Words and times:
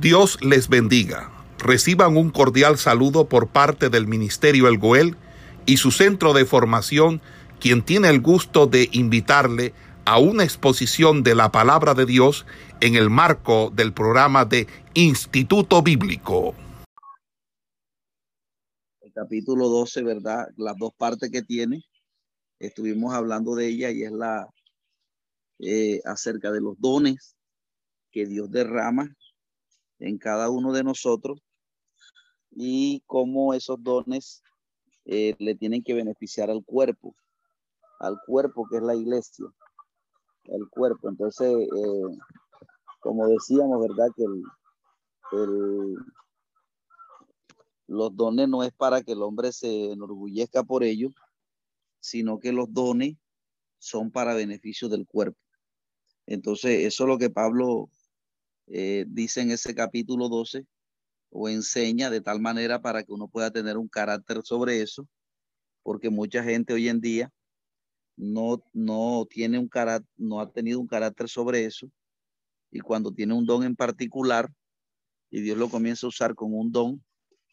Dios 0.00 0.38
les 0.42 0.68
bendiga. 0.68 1.30
Reciban 1.58 2.18
un 2.18 2.28
cordial 2.28 2.76
saludo 2.76 3.30
por 3.30 3.48
parte 3.48 3.88
del 3.88 4.06
Ministerio 4.06 4.68
El 4.68 4.76
Goel 4.76 5.16
y 5.64 5.78
su 5.78 5.90
centro 5.90 6.34
de 6.34 6.44
formación, 6.44 7.22
quien 7.60 7.82
tiene 7.82 8.10
el 8.10 8.20
gusto 8.20 8.66
de 8.66 8.90
invitarle 8.92 9.72
a 10.04 10.18
una 10.18 10.44
exposición 10.44 11.22
de 11.22 11.34
la 11.34 11.50
palabra 11.50 11.94
de 11.94 12.04
Dios 12.04 12.44
en 12.82 12.94
el 12.94 13.08
marco 13.08 13.72
del 13.74 13.94
programa 13.94 14.44
de 14.44 14.66
Instituto 14.92 15.82
Bíblico. 15.82 16.54
El 19.00 19.12
capítulo 19.14 19.70
12, 19.70 20.02
¿verdad? 20.02 20.46
Las 20.58 20.76
dos 20.76 20.92
partes 20.94 21.30
que 21.30 21.40
tiene, 21.40 21.82
estuvimos 22.58 23.14
hablando 23.14 23.54
de 23.54 23.68
ella 23.68 23.90
y 23.90 24.02
es 24.02 24.12
la 24.12 24.46
eh, 25.58 26.02
acerca 26.04 26.52
de 26.52 26.60
los 26.60 26.78
dones 26.78 27.34
que 28.12 28.26
Dios 28.26 28.50
derrama 28.50 29.08
en 29.98 30.18
cada 30.18 30.50
uno 30.50 30.72
de 30.72 30.84
nosotros 30.84 31.40
y 32.50 33.02
cómo 33.06 33.54
esos 33.54 33.82
dones 33.82 34.42
eh, 35.04 35.34
le 35.38 35.54
tienen 35.54 35.82
que 35.82 35.94
beneficiar 35.94 36.50
al 36.50 36.64
cuerpo, 36.64 37.14
al 38.00 38.18
cuerpo 38.26 38.66
que 38.70 38.78
es 38.78 38.82
la 38.82 38.94
iglesia, 38.94 39.46
el 40.44 40.68
cuerpo. 40.68 41.08
Entonces, 41.08 41.48
eh, 41.48 42.18
como 43.00 43.28
decíamos, 43.28 43.80
¿verdad? 43.80 44.08
Que 44.16 44.24
el, 45.36 45.96
los 47.86 48.16
dones 48.16 48.48
no 48.48 48.62
es 48.64 48.72
para 48.72 49.02
que 49.02 49.12
el 49.12 49.22
hombre 49.22 49.52
se 49.52 49.92
enorgullezca 49.92 50.64
por 50.64 50.82
ellos, 50.82 51.14
sino 52.00 52.38
que 52.38 52.52
los 52.52 52.72
dones 52.72 53.16
son 53.78 54.10
para 54.10 54.34
beneficio 54.34 54.88
del 54.88 55.06
cuerpo. 55.06 55.38
Entonces, 56.26 56.84
eso 56.84 57.04
es 57.04 57.08
lo 57.08 57.18
que 57.18 57.30
Pablo 57.30 57.88
eh, 58.68 59.04
dice 59.08 59.42
en 59.42 59.50
ese 59.50 59.74
capítulo 59.74 60.28
12 60.28 60.66
o 61.30 61.48
enseña 61.48 62.10
de 62.10 62.20
tal 62.20 62.40
manera 62.40 62.80
para 62.80 63.02
que 63.02 63.12
uno 63.12 63.28
pueda 63.28 63.50
tener 63.50 63.76
un 63.76 63.88
carácter 63.88 64.40
sobre 64.44 64.82
eso, 64.82 65.06
porque 65.82 66.10
mucha 66.10 66.42
gente 66.42 66.72
hoy 66.72 66.88
en 66.88 67.00
día 67.00 67.30
no, 68.16 68.62
no 68.72 69.26
tiene 69.28 69.58
un 69.58 69.68
carácter, 69.68 70.10
no 70.16 70.40
ha 70.40 70.50
tenido 70.50 70.80
un 70.80 70.86
carácter 70.86 71.28
sobre 71.28 71.64
eso, 71.64 71.90
y 72.70 72.80
cuando 72.80 73.12
tiene 73.12 73.34
un 73.34 73.46
don 73.46 73.62
en 73.62 73.76
particular 73.76 74.50
y 75.30 75.40
Dios 75.42 75.58
lo 75.58 75.68
comienza 75.68 76.06
a 76.06 76.08
usar 76.08 76.34
con 76.34 76.54
un 76.54 76.72
don, 76.72 77.04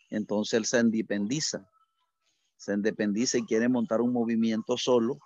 entonces 0.10 0.54
él 0.54 0.66
se 0.66 0.80
independiza, 0.80 1.70
se 2.56 2.74
independiza 2.74 3.38
y 3.38 3.46
quiere 3.46 3.68
montar 3.68 4.02
un 4.02 4.14
movimiento 4.14 4.78
solo, 4.78 5.20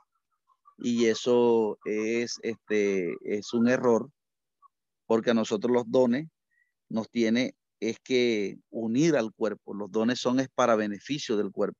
y 0.79 1.05
eso 1.05 1.77
es, 1.85 2.39
este, 2.43 3.15
es 3.21 3.53
un 3.53 3.67
error 3.67 4.09
porque 5.07 5.31
a 5.31 5.33
nosotros 5.33 5.73
los 5.73 5.89
dones 5.89 6.27
nos 6.89 7.09
tiene 7.09 7.55
es 7.79 7.99
que 7.99 8.59
unir 8.69 9.15
al 9.15 9.33
cuerpo. 9.33 9.73
Los 9.73 9.91
dones 9.91 10.19
son 10.19 10.39
es 10.39 10.49
para 10.49 10.75
beneficio 10.75 11.37
del 11.37 11.51
cuerpo. 11.51 11.79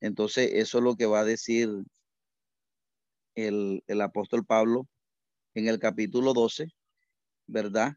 Entonces, 0.00 0.50
eso 0.54 0.78
es 0.78 0.84
lo 0.84 0.96
que 0.96 1.06
va 1.06 1.20
a 1.20 1.24
decir 1.24 1.70
el, 3.34 3.82
apóstol 4.00 4.44
Pablo 4.44 4.86
en 5.54 5.68
el 5.68 5.78
capítulo 5.78 6.34
12, 6.34 6.68
¿verdad? 7.46 7.94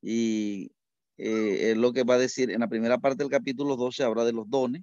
Y 0.00 0.72
eh, 1.18 1.72
es 1.72 1.76
lo 1.76 1.92
que 1.92 2.04
va 2.04 2.14
a 2.14 2.18
decir 2.18 2.50
en 2.50 2.60
la 2.60 2.68
primera 2.68 2.98
parte 2.98 3.22
del 3.22 3.30
capítulo 3.30 3.76
12 3.76 4.04
habla 4.04 4.24
de 4.24 4.32
los 4.32 4.48
dones 4.48 4.82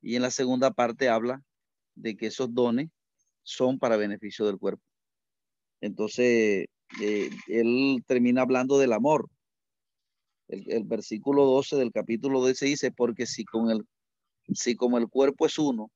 y 0.00 0.16
en 0.16 0.22
la 0.22 0.30
segunda 0.30 0.70
parte 0.70 1.08
habla 1.08 1.42
de 1.94 2.16
que 2.16 2.26
esos 2.26 2.52
dones 2.54 2.88
son 3.42 3.78
para 3.78 3.96
beneficio 3.96 4.46
del 4.46 4.58
cuerpo. 4.58 4.82
Entonces, 5.80 6.66
eh, 7.00 7.30
él 7.48 8.02
termina 8.06 8.42
hablando 8.42 8.78
del 8.78 8.92
amor. 8.92 9.28
El, 10.48 10.84
versículo 10.84 11.46
12 11.46 11.76
del 11.76 11.92
capítulo 11.92 12.40
12 12.40 12.66
dice, 12.66 12.92
porque 12.92 13.26
si, 13.26 13.44
con 13.44 13.70
el, 13.70 13.86
si 14.52 14.76
como 14.76 14.98
el 14.98 15.08
cuerpo 15.08 15.46
es 15.46 15.58
uno 15.58 15.90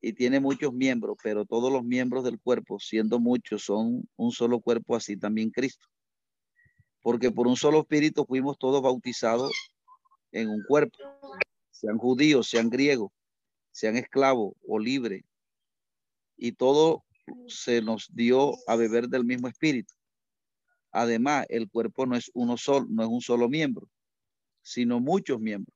y 0.00 0.14
tiene 0.14 0.40
muchos 0.40 0.72
miembros, 0.72 1.18
pero 1.22 1.44
todos 1.44 1.70
los 1.70 1.84
miembros 1.84 2.24
del 2.24 2.40
cuerpo, 2.40 2.78
siendo 2.78 3.20
muchos, 3.20 3.64
son 3.64 4.08
un 4.16 4.32
solo 4.32 4.60
cuerpo, 4.60 4.96
así 4.96 5.18
también 5.18 5.50
Cristo. 5.50 5.86
Porque 7.02 7.30
por 7.30 7.46
un 7.46 7.56
solo 7.56 7.80
espíritu 7.80 8.24
fuimos 8.24 8.58
todos 8.58 8.80
bautizados 8.80 9.52
en 10.32 10.48
un 10.48 10.62
cuerpo, 10.66 10.96
sean 11.70 11.98
judíos, 11.98 12.48
sean 12.48 12.70
griegos, 12.70 13.12
sean 13.70 13.96
esclavos 13.96 14.54
o 14.66 14.78
libres, 14.78 15.22
y 16.36 16.52
todo 16.52 17.04
se 17.46 17.82
nos 17.82 18.08
dio 18.14 18.54
a 18.66 18.76
beber 18.76 19.08
del 19.08 19.24
mismo 19.24 19.48
espíritu. 19.48 19.92
Además, 20.92 21.46
el 21.48 21.70
cuerpo 21.70 22.06
no 22.06 22.16
es 22.16 22.30
uno 22.34 22.56
solo, 22.56 22.86
no 22.88 23.02
es 23.02 23.08
un 23.08 23.20
solo 23.20 23.48
miembro, 23.48 23.88
sino 24.62 25.00
muchos 25.00 25.40
miembros. 25.40 25.74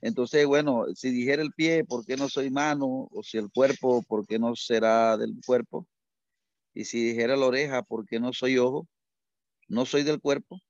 Entonces, 0.00 0.46
bueno, 0.46 0.86
si 0.94 1.10
dijera 1.10 1.42
el 1.42 1.52
pie, 1.52 1.84
¿por 1.84 2.06
qué 2.06 2.16
no 2.16 2.28
soy 2.28 2.50
mano? 2.50 3.08
O 3.10 3.22
si 3.22 3.36
el 3.36 3.50
cuerpo, 3.50 4.02
¿por 4.02 4.26
qué 4.26 4.38
no 4.38 4.56
será 4.56 5.16
del 5.18 5.34
cuerpo? 5.44 5.86
Y 6.72 6.84
si 6.84 7.04
dijera 7.04 7.36
la 7.36 7.46
oreja, 7.46 7.82
¿por 7.82 8.06
qué 8.06 8.18
no 8.18 8.32
soy 8.32 8.56
ojo? 8.58 8.88
No 9.68 9.84
soy 9.84 10.02
del 10.02 10.20
cuerpo. 10.20 10.60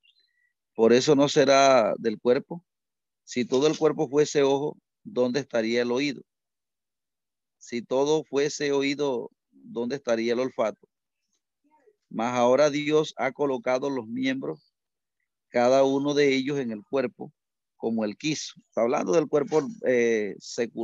Por 0.74 0.92
eso 0.92 1.14
no 1.14 1.28
será 1.28 1.94
del 1.98 2.18
cuerpo. 2.20 2.64
Si 3.24 3.44
todo 3.44 3.68
el 3.68 3.78
cuerpo 3.78 4.08
fuese 4.08 4.42
ojo, 4.42 4.76
¿dónde 5.04 5.40
estaría 5.40 5.82
el 5.82 5.92
oído? 5.92 6.22
Si 7.58 7.82
todo 7.82 8.24
fuese 8.24 8.72
oído, 8.72 9.30
¿dónde 9.50 9.96
estaría 9.96 10.32
el 10.32 10.40
olfato? 10.40 10.89
Mas 12.10 12.34
ahora 12.34 12.70
Dios 12.70 13.14
ha 13.16 13.30
colocado 13.32 13.88
los 13.88 14.06
miembros, 14.08 14.74
cada 15.48 15.84
uno 15.84 16.12
de 16.12 16.34
ellos 16.34 16.58
en 16.58 16.72
el 16.72 16.82
cuerpo, 16.82 17.32
como 17.76 18.04
él 18.04 18.16
quiso. 18.16 18.54
Está 18.68 18.82
hablando 18.82 19.12
del 19.12 19.28
cuerpo, 19.28 19.62
eh, 19.86 20.34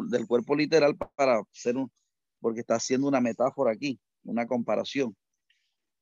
del 0.09 0.27
cuerpo 0.27 0.55
literal 0.55 0.97
para 0.97 1.43
hacer 1.53 1.77
un, 1.77 1.91
porque 2.41 2.61
está 2.61 2.77
haciendo 2.77 3.09
una 3.09 3.21
metáfora 3.21 3.73
aquí, 3.73 3.99
una 4.23 4.47
comparación. 4.47 5.17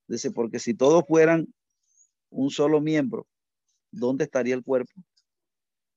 Dice, 0.07 0.31
porque 0.31 0.59
si 0.59 0.75
todos 0.75 1.05
fueran 1.09 1.53
un 2.29 2.51
solo 2.51 2.83
miembro, 2.83 3.27
¿dónde 3.91 4.25
estaría 4.25 4.55
el 4.55 4.63
cuerpo? 4.63 4.93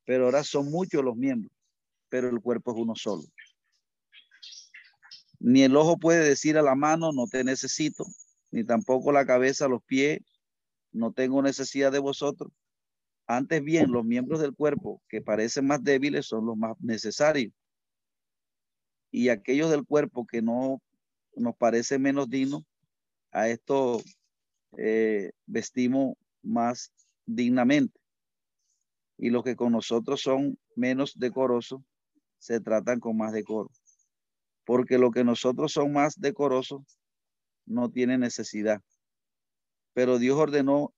Pero 0.06 0.26
ahora 0.26 0.44
son 0.46 0.72
muchos 0.72 1.04
los 1.04 1.18
miembros, 1.18 1.52
pero 2.08 2.30
el 2.30 2.40
cuerpo 2.40 2.72
es 2.72 2.78
uno 2.78 2.96
solo. 2.96 3.24
Ni 5.40 5.64
el 5.64 5.76
ojo 5.76 5.98
puede 5.98 6.24
decir 6.24 6.58
a 6.58 6.62
la 6.62 6.76
mano, 6.76 7.12
no 7.12 7.28
te 7.28 7.44
necesito, 7.44 8.06
ni 8.52 8.64
tampoco 8.64 9.12
la 9.12 9.26
cabeza, 9.26 9.68
los 9.68 9.84
pies, 9.84 10.20
no 10.92 11.12
tengo 11.12 11.42
necesidad 11.42 11.92
de 11.92 12.00
vosotros. 12.00 12.52
Antes 13.28 13.62
bien, 13.62 13.92
los 13.92 14.06
miembros 14.06 14.40
del 14.40 14.56
cuerpo 14.56 15.02
que 15.10 15.22
parecen 15.22 15.68
más 15.68 15.84
débiles 15.84 16.28
son 16.28 16.46
los 16.46 16.56
más 16.58 16.80
necesarios. 16.80 17.54
Y 19.12 19.30
aquellos 19.30 19.70
del 19.70 19.86
cuerpo 19.86 20.26
que 20.26 20.42
no 20.42 20.82
nos 21.36 21.56
parecen 21.56 22.02
menos 22.02 22.30
dignos, 22.30 22.64
a 23.32 23.50
esto 23.50 24.02
eh, 24.78 25.32
vestimos 25.46 26.16
más 26.42 26.94
dignamente. 27.26 28.00
Y 29.18 29.30
los 29.30 29.44
que 29.44 29.56
con 29.56 29.74
nosotros 29.74 30.22
son 30.22 30.58
menos 30.76 31.18
decorosos, 31.18 31.82
se 32.40 32.60
tratan 32.60 33.00
con 33.00 33.18
más 33.18 33.34
decoro. 33.34 33.72
Porque 34.66 34.98
lo 34.98 35.12
que 35.12 35.24
nosotros 35.24 35.74
son 35.74 35.94
más 35.94 36.20
decorosos, 36.20 36.82
no 37.68 37.92
tiene 37.92 38.18
necesidad. 38.18 38.82
Pero 39.94 40.18
Dios 40.18 40.38
ordenó 40.38 40.94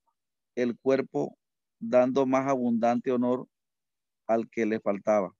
el 0.55 0.77
cuerpo 0.77 1.37
dando 1.79 2.25
más 2.25 2.47
abundante 2.47 3.11
honor 3.11 3.47
al 4.27 4.49
que 4.49 4.65
le 4.65 4.79
faltaba, 4.79 5.33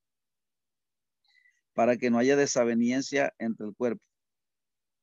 para 1.73 1.97
que 1.97 2.09
no 2.09 2.17
haya 2.17 2.35
desaveniencia 2.35 3.34
entre 3.38 3.67
el 3.67 3.75
cuerpo, 3.75 4.03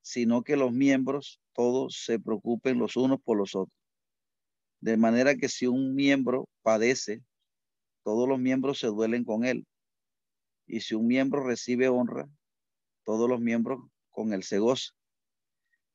sino 0.02 0.42
que 0.42 0.56
los 0.56 0.72
miembros 0.72 1.40
todos 1.52 2.02
se 2.04 2.18
preocupen 2.18 2.78
los 2.78 2.96
unos 2.96 3.20
por 3.22 3.36
los 3.36 3.54
otros. 3.54 3.76
De 4.80 4.96
manera 4.96 5.36
que 5.36 5.48
si 5.48 5.66
un 5.66 5.94
miembro 5.94 6.48
padece, 6.62 7.22
todos 8.02 8.28
los 8.28 8.38
miembros 8.38 8.78
se 8.78 8.88
duelen 8.88 9.24
con 9.24 9.44
él. 9.44 9.66
Y 10.66 10.80
si 10.80 10.94
un 10.94 11.06
miembro 11.06 11.44
recibe 11.44 11.88
honra, 11.88 12.28
todos 13.04 13.28
los 13.28 13.40
miembros 13.40 13.80
con 14.10 14.32
él 14.32 14.42
se 14.42 14.58
gozan. 14.58 14.95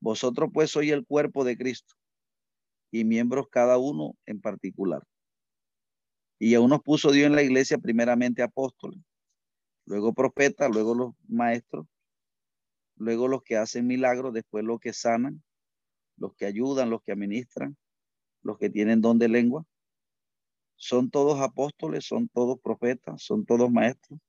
Vosotros 0.01 0.49
pues 0.51 0.71
sois 0.71 0.91
el 0.91 1.05
cuerpo 1.05 1.45
de 1.45 1.55
Cristo 1.55 1.93
y 2.91 3.05
miembros 3.05 3.47
cada 3.49 3.77
uno 3.77 4.15
en 4.25 4.41
particular. 4.41 5.03
Y 6.39 6.55
aún 6.55 6.71
nos 6.71 6.81
puso 6.81 7.11
Dios 7.11 7.27
en 7.27 7.35
la 7.35 7.43
iglesia 7.43 7.77
primeramente 7.77 8.41
apóstoles, 8.41 8.99
luego 9.85 10.11
profetas, 10.13 10.71
luego 10.71 10.95
los 10.95 11.13
maestros, 11.27 11.85
luego 12.95 13.27
los 13.27 13.43
que 13.43 13.57
hacen 13.57 13.85
milagros, 13.85 14.33
después 14.33 14.65
los 14.65 14.79
que 14.79 14.91
sanan, 14.91 15.43
los 16.17 16.33
que 16.33 16.47
ayudan, 16.47 16.89
los 16.89 17.03
que 17.03 17.11
administran, 17.11 17.77
los 18.41 18.57
que 18.57 18.71
tienen 18.71 19.01
don 19.01 19.19
de 19.19 19.29
lengua. 19.29 19.65
Son 20.77 21.11
todos 21.11 21.39
apóstoles, 21.41 22.05
son 22.05 22.27
todos 22.27 22.59
profetas, 22.59 23.21
son 23.21 23.45
todos 23.45 23.71
maestros, 23.71 24.19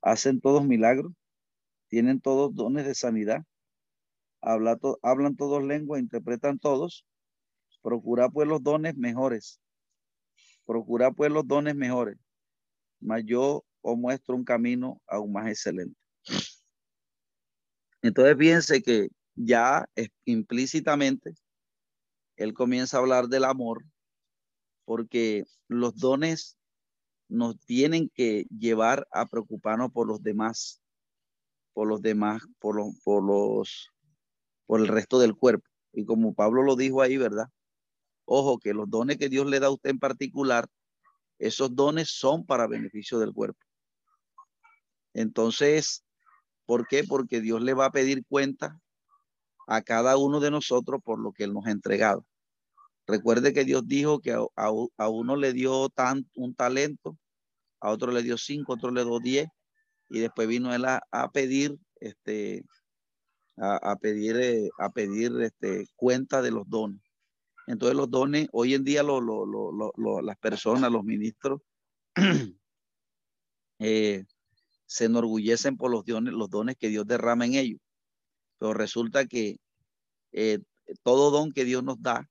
hacen 0.00 0.40
todos 0.40 0.64
milagros, 0.64 1.12
tienen 1.88 2.20
todos 2.20 2.54
dones 2.54 2.86
de 2.86 2.94
sanidad 2.94 3.44
hablan 4.42 5.36
todos 5.36 5.62
lenguas, 5.64 6.00
interpretan 6.00 6.58
todos. 6.58 7.06
Procura 7.80 8.28
pues 8.28 8.46
los 8.46 8.62
dones 8.62 8.96
mejores 8.96 9.62
procura 10.64 11.10
pues 11.10 11.30
los 11.30 11.46
dones 11.46 11.74
mejores, 11.74 12.18
mas 13.00 13.22
yo 13.24 13.64
os 13.80 13.98
muestro 13.98 14.36
un 14.36 14.44
camino 14.44 15.00
aún 15.06 15.32
más 15.32 15.48
excelente. 15.48 15.98
Entonces 18.00 18.36
fíjense 18.36 18.82
que 18.82 19.08
ya 19.34 19.86
implícitamente 20.24 21.34
él 22.36 22.52
comienza 22.54 22.96
a 22.96 23.00
hablar 23.00 23.28
del 23.28 23.44
amor 23.44 23.84
porque 24.84 25.44
los 25.68 25.96
dones 25.96 26.56
nos 27.28 27.58
tienen 27.60 28.10
que 28.14 28.46
llevar 28.50 29.06
a 29.12 29.26
preocuparnos 29.26 29.92
por 29.92 30.06
los 30.06 30.22
demás, 30.22 30.82
por 31.72 31.86
los 31.86 32.02
demás, 32.02 32.42
por 32.58 32.76
los, 32.76 32.98
por 33.04 33.22
los, 33.22 33.91
por 34.66 34.80
el 34.80 34.88
resto 34.88 35.18
del 35.18 35.34
cuerpo. 35.34 35.68
Y 35.92 36.04
como 36.04 36.34
Pablo 36.34 36.62
lo 36.62 36.76
dijo 36.76 37.02
ahí, 37.02 37.16
¿verdad? 37.16 37.48
Ojo, 38.24 38.58
que 38.58 38.74
los 38.74 38.88
dones 38.88 39.18
que 39.18 39.28
Dios 39.28 39.46
le 39.46 39.60
da 39.60 39.66
a 39.66 39.70
usted 39.70 39.90
en 39.90 39.98
particular, 39.98 40.66
esos 41.38 41.74
dones 41.74 42.10
son 42.10 42.46
para 42.46 42.66
beneficio 42.66 43.18
del 43.18 43.32
cuerpo. 43.32 43.60
Entonces, 45.14 46.04
¿por 46.66 46.86
qué? 46.86 47.04
Porque 47.04 47.40
Dios 47.40 47.62
le 47.62 47.74
va 47.74 47.86
a 47.86 47.92
pedir 47.92 48.24
cuenta 48.26 48.80
a 49.66 49.82
cada 49.82 50.16
uno 50.16 50.40
de 50.40 50.50
nosotros 50.50 51.00
por 51.02 51.18
lo 51.18 51.32
que 51.32 51.44
Él 51.44 51.52
nos 51.52 51.66
ha 51.66 51.70
entregado. 51.70 52.26
Recuerde 53.06 53.52
que 53.52 53.64
Dios 53.64 53.86
dijo 53.86 54.20
que 54.20 54.32
a, 54.32 55.08
uno 55.08 55.36
le 55.36 55.52
dio 55.52 55.88
tan, 55.88 56.28
un 56.34 56.54
talento, 56.54 57.18
a 57.80 57.90
otro 57.90 58.12
le 58.12 58.22
dio 58.22 58.38
cinco, 58.38 58.72
a 58.72 58.76
otro 58.76 58.90
le 58.90 59.04
dio 59.04 59.18
diez, 59.18 59.48
y 60.08 60.20
después 60.20 60.46
vino 60.46 60.72
Él 60.74 60.84
a, 60.84 61.30
pedir, 61.32 61.76
este, 62.00 62.64
a, 63.56 63.96
pedir, 63.96 64.36
eh, 64.36 64.70
a 64.78 64.90
pedir 64.90 65.32
este, 65.42 65.86
cuenta 65.96 66.42
de 66.42 66.50
los 66.50 66.68
dones. 66.68 67.00
Entonces 67.66 67.96
los 67.96 68.10
dones, 68.10 68.48
hoy 68.52 68.74
en 68.74 68.84
día 68.84 69.02
las 69.02 70.38
personas, 70.38 70.90
los 70.90 71.04
ministros, 71.04 71.60
eh, 73.78 74.24
se 74.86 75.04
enorgullecen 75.04 75.76
por 75.76 75.90
los 75.90 76.04
dones, 76.04 76.34
los 76.34 76.50
dones 76.50 76.76
que 76.76 76.88
Dios 76.88 77.06
derrama 77.06 77.46
en 77.46 77.54
ellos. 77.54 77.80
Pero 78.58 78.74
resulta 78.74 79.26
que 79.26 79.58
eh, 80.32 80.58
todo 81.02 81.30
don 81.30 81.52
que 81.52 81.64
Dios 81.64 81.84
nos 81.84 82.00
da 82.02 82.28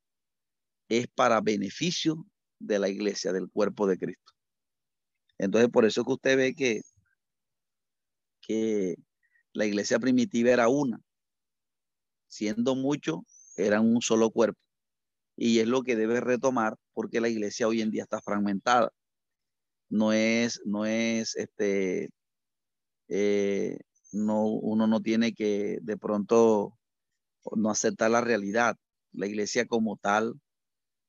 es 0.89 1.07
para 1.07 1.41
beneficio 1.41 2.25
de 2.59 2.79
la 2.79 2.89
iglesia, 2.89 3.31
del 3.31 3.49
cuerpo 3.49 3.87
de 3.87 3.97
Cristo. 3.97 4.33
Entonces, 5.37 5.69
por 5.71 5.85
eso 5.85 6.03
que 6.03 6.11
usted 6.11 6.37
ve 6.37 6.53
que, 6.53 6.81
que 8.41 8.95
la 9.53 9.65
iglesia 9.65 9.97
primitiva 9.99 10.51
era 10.51 10.67
una. 10.67 11.01
Siendo 12.31 12.75
mucho, 12.75 13.25
eran 13.57 13.85
un 13.85 14.01
solo 14.01 14.31
cuerpo 14.31 14.57
y 15.35 15.59
es 15.59 15.67
lo 15.67 15.83
que 15.83 15.97
debe 15.97 16.21
retomar 16.21 16.77
porque 16.93 17.19
la 17.19 17.27
iglesia 17.27 17.67
hoy 17.67 17.81
en 17.81 17.91
día 17.91 18.03
está 18.03 18.21
fragmentada. 18.21 18.93
No 19.89 20.13
es, 20.13 20.61
no 20.65 20.85
es, 20.85 21.35
este, 21.35 22.09
eh, 23.09 23.79
no, 24.13 24.45
uno 24.45 24.87
no 24.87 25.01
tiene 25.01 25.33
que 25.33 25.79
de 25.81 25.97
pronto 25.97 26.77
no 27.53 27.69
aceptar 27.69 28.09
la 28.11 28.21
realidad. 28.21 28.77
La 29.11 29.27
iglesia 29.27 29.65
como 29.65 29.97
tal 29.97 30.39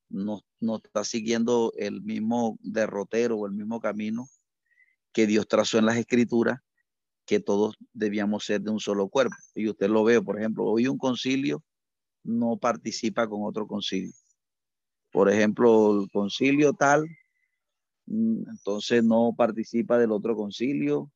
no, 0.09 0.41
no 0.59 0.81
está 0.83 1.05
siguiendo 1.05 1.73
el 1.77 2.03
mismo 2.03 2.59
derrotero 2.63 3.37
o 3.37 3.47
el 3.47 3.53
mismo 3.53 3.81
camino 3.81 4.27
que 5.13 5.29
Dios 5.29 5.47
trazó 5.47 5.79
en 5.79 5.87
las 5.87 5.99
escrituras, 5.99 6.59
que 7.33 7.41
todos 7.41 7.77
debíamos 7.95 8.45
ser 8.45 8.61
de 8.61 8.71
un 8.71 8.79
solo 8.79 9.09
cuerpo. 9.09 9.35
Y 9.55 9.67
usted 9.67 9.89
lo 9.89 10.05
ve, 10.05 10.21
por 10.21 10.39
ejemplo, 10.39 10.67
hoy 10.67 10.87
un 10.87 10.99
concilio 10.99 11.63
no 12.25 12.59
participa 12.59 13.27
con 13.27 13.45
otro 13.45 13.67
concilio. 13.67 14.13
Por 15.11 15.31
ejemplo, 15.31 16.03
el 16.03 16.11
concilio 16.11 16.75
tal, 16.75 17.07
mm, 18.05 18.51
entonces 18.51 19.03
no 19.03 19.33
participa 19.35 19.99
del 19.99 20.13
otro 20.13 20.37
concilio 20.37 21.11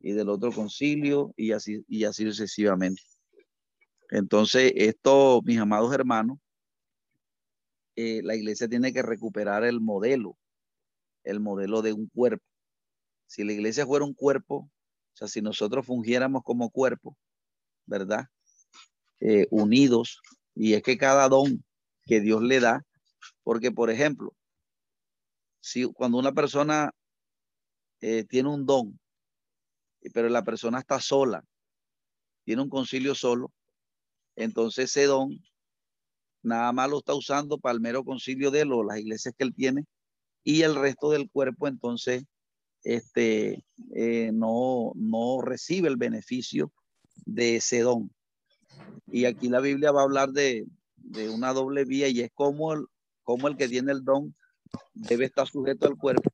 y 0.00 0.12
del 0.12 0.28
otro 0.28 0.52
concilio 0.52 1.32
y 1.34 1.52
así, 1.52 1.82
y 1.88 2.04
así 2.04 2.24
sucesivamente. 2.24 3.00
Entonces, 4.10 4.72
esto, 4.76 5.40
mis 5.44 5.58
amados 5.58 5.94
hermanos, 5.94 6.38
eh, 7.96 8.20
la 8.22 8.34
iglesia 8.36 8.68
tiene 8.68 8.92
que 8.92 9.00
recuperar 9.00 9.64
el 9.64 9.80
modelo, 9.80 10.36
el 11.24 11.40
modelo 11.40 11.80
de 11.80 11.94
un 11.94 12.06
cuerpo. 12.08 12.44
Si 13.26 13.44
la 13.44 13.52
iglesia 13.54 13.86
fuera 13.86 14.04
un 14.04 14.14
cuerpo, 14.14 14.70
sea, 15.18 15.28
si 15.28 15.42
nosotros 15.42 15.84
fungiéramos 15.84 16.42
como 16.44 16.70
cuerpo, 16.70 17.16
¿verdad? 17.86 18.26
Eh, 19.20 19.48
unidos, 19.50 20.20
y 20.54 20.74
es 20.74 20.82
que 20.82 20.96
cada 20.96 21.28
don 21.28 21.64
que 22.04 22.20
Dios 22.20 22.42
le 22.42 22.60
da, 22.60 22.84
porque 23.42 23.72
por 23.72 23.90
ejemplo, 23.90 24.32
si 25.60 25.84
cuando 25.92 26.18
una 26.18 26.32
persona 26.32 26.92
eh, 28.00 28.24
tiene 28.24 28.48
un 28.48 28.64
don, 28.64 28.98
pero 30.14 30.28
la 30.28 30.44
persona 30.44 30.78
está 30.78 31.00
sola, 31.00 31.44
tiene 32.44 32.62
un 32.62 32.68
concilio 32.68 33.14
solo, 33.16 33.52
entonces 34.36 34.90
ese 34.90 35.06
don 35.06 35.36
nada 36.42 36.72
más 36.72 36.88
lo 36.88 36.98
está 36.98 37.12
usando 37.14 37.58
para 37.58 37.74
el 37.74 37.80
mero 37.80 38.04
concilio 38.04 38.52
de 38.52 38.60
él 38.60 38.72
o 38.72 38.84
las 38.84 38.98
iglesias 38.98 39.34
que 39.36 39.42
él 39.42 39.52
tiene 39.52 39.84
y 40.44 40.62
el 40.62 40.76
resto 40.76 41.10
del 41.10 41.28
cuerpo 41.28 41.66
entonces 41.66 42.24
este, 42.84 43.64
eh, 43.94 44.30
no, 44.32 44.92
no 44.94 45.40
recibe 45.42 45.88
el 45.88 45.96
beneficio 45.96 46.72
de 47.26 47.56
ese 47.56 47.80
don. 47.80 48.10
Y 49.06 49.24
aquí 49.24 49.48
la 49.48 49.60
Biblia 49.60 49.92
va 49.92 50.00
a 50.00 50.04
hablar 50.04 50.30
de, 50.30 50.66
de 50.96 51.30
una 51.30 51.52
doble 51.52 51.84
vía 51.84 52.08
y 52.08 52.20
es 52.20 52.30
como 52.34 52.72
el, 52.72 52.86
como 53.22 53.48
el 53.48 53.56
que 53.56 53.68
tiene 53.68 53.92
el 53.92 54.04
don 54.04 54.34
debe 54.94 55.24
estar 55.24 55.46
sujeto 55.48 55.86
al 55.86 55.96
cuerpo 55.96 56.30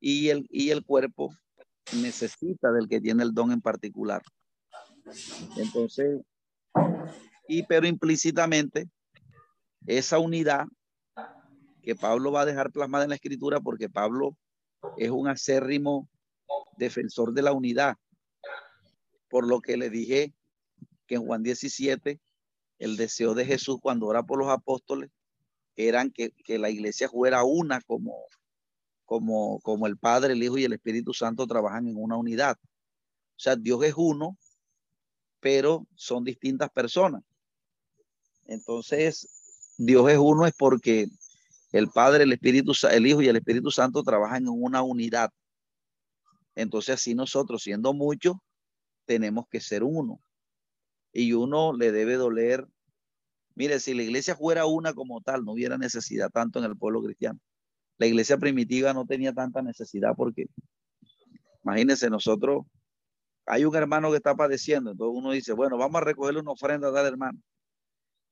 y 0.00 0.28
el, 0.28 0.46
y 0.50 0.70
el 0.70 0.84
cuerpo 0.84 1.34
necesita 2.00 2.72
del 2.72 2.88
que 2.88 3.00
tiene 3.00 3.22
el 3.22 3.32
don 3.32 3.52
en 3.52 3.60
particular. 3.60 4.22
Entonces, 5.56 6.20
y 7.48 7.62
pero 7.64 7.86
implícitamente 7.86 8.88
esa 9.86 10.18
unidad 10.18 10.66
que 11.82 11.94
Pablo 11.94 12.32
va 12.32 12.42
a 12.42 12.46
dejar 12.46 12.72
plasmada 12.72 13.04
en 13.04 13.10
la 13.10 13.16
escritura 13.16 13.60
porque 13.60 13.88
Pablo 13.88 14.36
es 14.96 15.10
un 15.10 15.28
acérrimo 15.28 16.08
defensor 16.76 17.32
de 17.32 17.42
la 17.42 17.52
unidad. 17.52 17.96
Por 19.28 19.46
lo 19.46 19.60
que 19.60 19.76
le 19.76 19.90
dije 19.90 20.32
que 21.06 21.16
en 21.16 21.26
Juan 21.26 21.42
17 21.42 22.20
el 22.78 22.96
deseo 22.96 23.34
de 23.34 23.44
Jesús 23.44 23.78
cuando 23.80 24.06
ora 24.06 24.22
por 24.22 24.38
los 24.38 24.48
apóstoles 24.48 25.10
eran 25.76 26.10
que, 26.10 26.32
la 26.58 26.70
iglesia 26.70 27.08
fuera 27.08 27.44
una 27.44 27.80
como, 27.82 28.14
como, 29.04 29.60
como 29.60 29.86
el 29.86 29.98
Padre, 29.98 30.32
el 30.32 30.42
Hijo 30.42 30.58
y 30.58 30.64
el 30.64 30.72
Espíritu 30.72 31.12
Santo 31.12 31.46
trabajan 31.46 31.86
en 31.86 31.96
una 31.96 32.16
unidad. 32.16 32.56
O 32.62 33.38
sea, 33.38 33.56
Dios 33.56 33.84
es 33.84 33.94
uno, 33.96 34.38
pero 35.40 35.86
son 35.94 36.24
distintas 36.24 36.70
personas. 36.70 37.22
Entonces, 38.46 39.28
Dios 39.76 40.10
es 40.10 40.18
uno 40.18 40.46
es 40.46 40.54
porque 40.56 41.08
el 41.76 41.88
Padre, 41.88 42.24
el 42.24 42.32
Espíritu, 42.32 42.72
el 42.90 43.06
Hijo 43.06 43.22
y 43.22 43.28
el 43.28 43.36
Espíritu 43.36 43.70
Santo 43.70 44.02
trabajan 44.02 44.44
en 44.44 44.48
una 44.48 44.82
unidad. 44.82 45.30
Entonces, 46.54 46.94
así 46.94 47.14
nosotros, 47.14 47.62
siendo 47.62 47.92
muchos, 47.92 48.36
tenemos 49.04 49.46
que 49.48 49.60
ser 49.60 49.82
uno. 49.82 50.20
Y 51.12 51.34
uno 51.34 51.74
le 51.74 51.92
debe 51.92 52.14
doler. 52.14 52.66
Mire, 53.54 53.78
si 53.80 53.94
la 53.94 54.02
iglesia 54.02 54.36
fuera 54.36 54.66
una 54.66 54.94
como 54.94 55.20
tal, 55.20 55.44
no 55.44 55.52
hubiera 55.52 55.76
necesidad 55.76 56.30
tanto 56.30 56.58
en 56.58 56.64
el 56.64 56.76
pueblo 56.76 57.02
cristiano. 57.02 57.38
La 57.98 58.06
iglesia 58.06 58.38
primitiva 58.38 58.92
no 58.92 59.06
tenía 59.06 59.32
tanta 59.32 59.62
necesidad 59.62 60.14
porque, 60.16 60.46
imagínense, 61.62 62.10
nosotros, 62.10 62.64
hay 63.46 63.64
un 63.64 63.76
hermano 63.76 64.10
que 64.10 64.16
está 64.16 64.34
padeciendo, 64.34 64.90
entonces 64.90 65.16
uno 65.16 65.30
dice, 65.30 65.52
bueno, 65.52 65.78
vamos 65.78 66.00
a 66.00 66.04
recogerle 66.04 66.40
una 66.40 66.52
ofrenda 66.52 66.88
a 66.88 66.92
tal 66.92 67.06
hermano. 67.06 67.38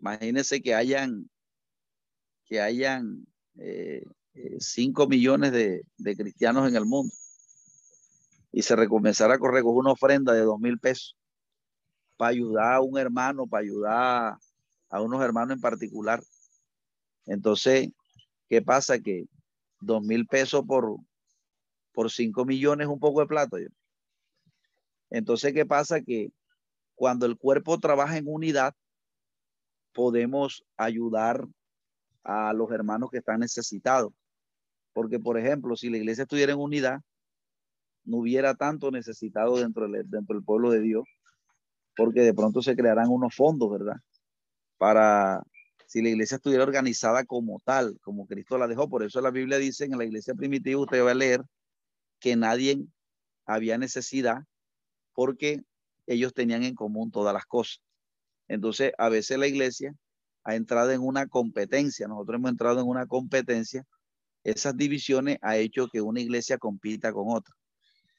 Imagínense 0.00 0.60
que 0.60 0.74
hayan, 0.74 1.30
que 2.46 2.60
hayan 2.60 3.26
5 3.54 3.62
eh, 3.62 4.04
eh, 4.34 5.08
millones 5.08 5.52
de, 5.52 6.16
cristianos 6.16 6.68
en 6.68 6.76
el 6.76 6.84
mundo 6.84 7.12
y 8.52 8.62
se 8.62 8.76
recomenzara 8.76 9.34
a 9.34 9.38
con 9.38 9.76
una 9.76 9.92
ofrenda 9.92 10.32
de 10.32 10.42
dos 10.42 10.60
mil 10.60 10.78
pesos 10.78 11.16
para 12.16 12.30
ayudar 12.30 12.74
a 12.74 12.80
un 12.80 12.98
hermano, 12.98 13.46
para 13.46 13.62
ayudar 13.62 14.38
a 14.88 15.00
unos 15.00 15.22
hermanos 15.22 15.56
en 15.56 15.60
particular. 15.60 16.22
Entonces, 17.26 17.88
¿qué 18.48 18.62
pasa? 18.62 18.98
Que 18.98 19.26
dos 19.80 20.02
mil 20.02 20.26
pesos 20.26 20.64
por, 20.66 20.96
por 21.92 22.10
5 22.10 22.44
millones 22.44 22.86
es 22.86 22.92
un 22.92 23.00
poco 23.00 23.20
de 23.20 23.26
plata. 23.26 23.56
Entonces, 25.10 25.52
¿qué 25.52 25.66
pasa? 25.66 26.00
Que 26.00 26.30
cuando 26.94 27.26
el 27.26 27.36
cuerpo 27.36 27.78
trabaja 27.78 28.16
en 28.16 28.28
unidad, 28.28 28.74
podemos 29.92 30.64
ayudar 30.76 31.46
a 32.24 32.52
los 32.52 32.70
hermanos 32.72 33.10
que 33.10 33.18
están 33.18 33.40
necesitados. 33.40 34.12
Porque, 34.92 35.18
por 35.18 35.38
ejemplo, 35.38 35.76
si 35.76 35.90
la 35.90 35.98
iglesia 35.98 36.22
estuviera 36.22 36.52
en 36.52 36.58
unidad, 36.58 37.00
no 38.04 38.18
hubiera 38.18 38.54
tanto 38.54 38.90
necesitado 38.90 39.58
dentro 39.58 39.88
del, 39.88 40.08
dentro 40.08 40.34
del 40.34 40.44
pueblo 40.44 40.70
de 40.70 40.80
Dios, 40.80 41.04
porque 41.96 42.20
de 42.20 42.34
pronto 42.34 42.62
se 42.62 42.76
crearán 42.76 43.08
unos 43.08 43.34
fondos, 43.34 43.70
¿verdad? 43.70 43.96
Para, 44.78 45.42
si 45.86 46.02
la 46.02 46.08
iglesia 46.08 46.36
estuviera 46.36 46.64
organizada 46.64 47.24
como 47.24 47.60
tal, 47.64 47.98
como 48.00 48.26
Cristo 48.26 48.58
la 48.58 48.66
dejó. 48.66 48.88
Por 48.88 49.02
eso 49.02 49.20
la 49.20 49.30
Biblia 49.30 49.58
dice 49.58 49.84
en 49.84 49.96
la 49.96 50.04
iglesia 50.04 50.34
primitiva, 50.34 50.80
usted 50.80 51.04
va 51.04 51.12
a 51.12 51.14
leer 51.14 51.42
que 52.20 52.36
nadie 52.36 52.84
había 53.46 53.78
necesidad 53.78 54.44
porque 55.12 55.62
ellos 56.06 56.34
tenían 56.34 56.62
en 56.64 56.74
común 56.74 57.10
todas 57.10 57.32
las 57.32 57.46
cosas. 57.46 57.80
Entonces, 58.48 58.92
a 58.98 59.08
veces 59.08 59.38
la 59.38 59.46
iglesia 59.46 59.94
ha 60.44 60.54
entrado 60.54 60.90
en 60.92 61.00
una 61.00 61.26
competencia, 61.26 62.06
nosotros 62.06 62.36
hemos 62.36 62.50
entrado 62.50 62.80
en 62.80 62.86
una 62.86 63.06
competencia, 63.06 63.84
esas 64.44 64.76
divisiones 64.76 65.38
ha 65.40 65.56
hecho 65.56 65.88
que 65.88 66.02
una 66.02 66.20
iglesia 66.20 66.58
compita 66.58 67.12
con 67.12 67.34
otra. 67.34 67.54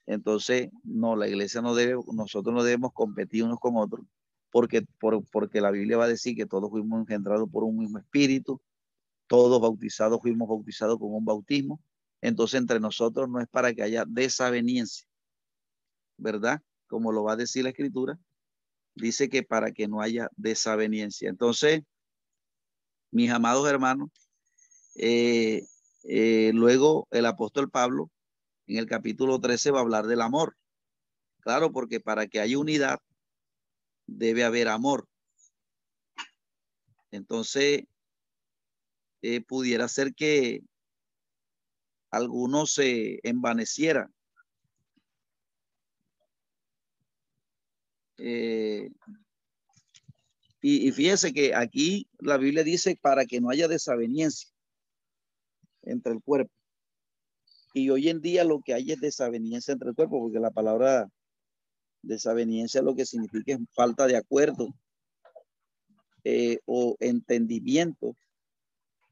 Entonces, 0.08 0.70
no, 0.84 1.16
la 1.16 1.28
iglesia 1.28 1.62
no 1.62 1.76
debe, 1.76 2.00
nosotros 2.14 2.54
no 2.54 2.64
debemos 2.64 2.94
competir 2.94 3.44
unos 3.44 3.60
con 3.60 3.78
otros, 3.78 4.06
porque, 4.52 4.86
porque 5.32 5.62
la 5.62 5.72
Biblia 5.72 5.98
va 5.98 6.06
a 6.06 6.10
decir 6.10 6.36
que 6.36 6.46
todos 6.46 6.70
fuimos 6.70 7.00
engendrados 7.00 7.50
por 7.50 7.64
un 7.64 7.78
mismo 7.78 8.00
espíritu, 8.00 8.60
todos 9.28 9.62
bautizados 9.62 10.20
fuimos 10.22 10.48
bautizados 10.48 11.00
con 11.00 11.14
un 11.14 11.26
bautismo. 11.26 11.80
Entonces, 12.22 12.60
entre 12.60 12.80
nosotros 12.80 13.30
no 13.30 13.40
es 13.40 13.48
para 13.48 13.74
que 13.74 13.84
haya 13.84 14.04
desaveniencia, 14.08 15.08
¿verdad? 16.18 16.62
Como 16.88 17.12
lo 17.12 17.24
va 17.24 17.34
a 17.34 17.36
decir 17.36 17.64
la 17.64 17.70
escritura, 17.70 18.20
dice 18.96 19.30
que 19.30 19.44
para 19.44 19.72
que 19.72 19.88
no 19.88 20.02
haya 20.02 20.30
desaveniencia. 20.36 21.30
Entonces, 21.30 21.82
mis 23.12 23.32
amados 23.32 23.68
hermanos, 23.68 24.10
eh, 24.96 25.66
eh, 26.04 26.52
luego 26.54 27.08
el 27.12 27.26
apóstol 27.26 27.70
Pablo 27.70 28.12
en 28.68 28.78
el 28.78 28.88
capítulo 28.88 29.40
13 29.40 29.72
va 29.72 29.80
a 29.80 29.82
hablar 29.82 30.08
del 30.08 30.22
amor. 30.22 30.56
Claro, 31.42 31.72
porque 31.72 32.00
para 32.00 32.28
que 32.28 32.40
haya 32.40 32.58
unidad 32.58 33.00
debe 34.08 34.44
haber 34.44 34.68
amor. 34.68 35.08
Entonces, 37.12 37.84
eh, 39.22 39.42
pudiera 39.42 39.88
ser 39.88 40.14
que 40.14 40.62
algunos 42.12 42.74
se 42.74 43.20
envanecieran. 43.24 44.14
Eh, 48.18 48.90
y, 50.68 50.88
y 50.88 50.92
fíjese 50.92 51.32
que 51.32 51.54
aquí 51.54 52.08
la 52.18 52.38
Biblia 52.38 52.64
dice 52.64 52.98
para 53.00 53.26
que 53.26 53.40
no 53.40 53.52
haya 53.52 53.68
desaveniencia 53.68 54.50
entre 55.84 56.14
el 56.14 56.24
cuerpo. 56.24 56.52
Y 57.76 57.92
hoy 57.92 58.10
en 58.10 58.20
día 58.20 58.44
lo 58.44 58.62
que 58.62 58.74
hay 58.74 58.92
es 58.92 59.00
desaveniencia 59.00 59.74
entre 59.74 59.90
el 59.90 59.96
cuerpo, 59.96 60.20
porque 60.20 60.40
la 60.40 60.50
palabra 60.50 61.08
desaveniencia 62.02 62.82
lo 62.82 62.96
que 62.96 63.06
significa 63.06 63.54
es 63.54 63.60
falta 63.74 64.08
de 64.08 64.18
acuerdo 64.18 64.74
eh, 66.24 66.58
o 66.66 66.96
entendimiento 67.00 68.16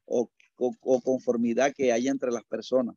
o, 0.06 0.28
conformidad 1.04 1.72
que 1.72 1.92
hay 1.92 2.08
entre 2.08 2.32
las 2.32 2.42
personas. 2.46 2.96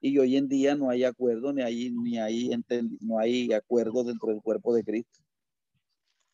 Y 0.00 0.16
hoy 0.18 0.36
en 0.36 0.46
día 0.46 0.76
no 0.76 0.88
hay 0.88 1.02
acuerdo, 1.02 1.52
ni 1.52 1.62
hay, 1.62 1.90
ni 1.90 2.18
hay, 2.18 2.50
no 3.00 3.18
hay 3.18 3.52
acuerdo 3.52 4.04
dentro 4.04 4.28
del 4.28 4.40
cuerpo 4.40 4.72
de 4.72 4.84
Cristo. 4.84 5.25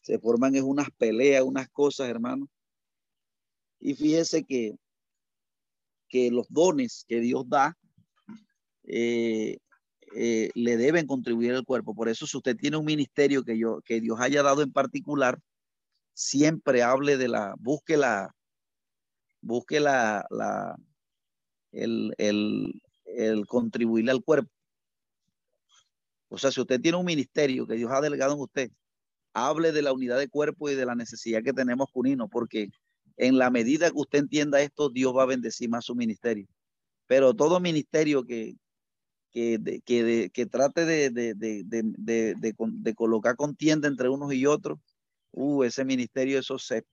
Se 0.02 0.18
forman 0.18 0.54
es 0.54 0.62
unas 0.62 0.88
peleas, 0.98 1.44
unas 1.44 1.68
cosas, 1.68 2.08
hermano. 2.08 2.48
Y 3.80 3.94
fíjese 3.94 4.44
que, 4.44 4.76
que 6.08 6.30
los 6.30 6.46
dones 6.48 7.04
que 7.08 7.20
Dios 7.20 7.48
da 7.48 7.76
eh, 8.84 9.58
eh, 10.14 10.50
le 10.54 10.76
deben 10.76 11.06
contribuir 11.06 11.52
al 11.52 11.64
cuerpo. 11.64 11.94
Por 11.94 12.08
eso, 12.08 12.26
si 12.26 12.36
usted 12.36 12.56
tiene 12.56 12.76
un 12.76 12.84
ministerio 12.84 13.44
que, 13.44 13.56
yo, 13.56 13.80
que 13.82 14.00
Dios 14.00 14.20
haya 14.20 14.42
dado 14.42 14.62
en 14.62 14.72
particular, 14.72 15.38
siempre 16.14 16.82
hable 16.82 17.16
de 17.16 17.28
la, 17.28 17.54
busque 17.58 17.96
la, 17.96 18.34
busque 19.40 19.80
la, 19.80 20.26
el, 21.70 22.12
el, 22.18 22.82
el 23.04 23.46
contribuirle 23.46 24.10
al 24.10 24.22
cuerpo. 24.22 24.50
O 26.28 26.38
sea, 26.38 26.50
si 26.50 26.60
usted 26.60 26.80
tiene 26.80 26.98
un 26.98 27.04
ministerio 27.04 27.66
que 27.66 27.74
Dios 27.74 27.90
ha 27.92 28.00
delegado 28.00 28.34
en 28.34 28.40
usted, 28.40 28.70
hable 29.34 29.72
de 29.72 29.82
la 29.82 29.92
unidad 29.92 30.18
de 30.18 30.28
cuerpo 30.28 30.70
y 30.70 30.74
de 30.74 30.86
la 30.86 30.94
necesidad 30.94 31.42
que 31.42 31.52
tenemos 31.52 31.88
con 31.92 32.06
porque 32.28 32.70
en 33.16 33.38
la 33.38 33.50
medida 33.50 33.90
que 33.90 33.98
usted 33.98 34.20
entienda 34.20 34.60
esto, 34.60 34.88
Dios 34.88 35.14
va 35.16 35.24
a 35.24 35.26
bendecir 35.26 35.68
más 35.68 35.84
su 35.84 35.94
ministerio. 35.94 36.46
Pero 37.06 37.34
todo 37.34 37.60
ministerio 37.60 38.24
que, 38.24 38.56
que, 39.30 39.80
que, 40.32 40.46
trate 40.46 40.84
de, 40.84 41.10
de, 41.10 42.94
colocar 42.94 43.36
contienda 43.36 43.88
entre 43.88 44.08
unos 44.08 44.32
y 44.32 44.46
otros, 44.46 44.78
uh, 45.32 45.62
ese 45.64 45.84
ministerio, 45.84 46.38
eso, 46.38 46.58
se, 46.58 46.84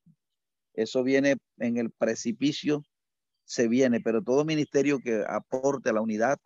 eso 0.74 1.04
viene 1.04 1.38
en 1.58 1.78
el 1.78 1.92
precipicio, 1.92 2.84
se 3.46 3.68
viene, 3.68 4.00
pero 4.02 4.22
todo 4.22 4.46
ministerio 4.46 5.00
que 5.00 5.24
aporte 5.28 5.90
a 5.90 5.94
la 5.94 6.02
unidad, 6.02 6.38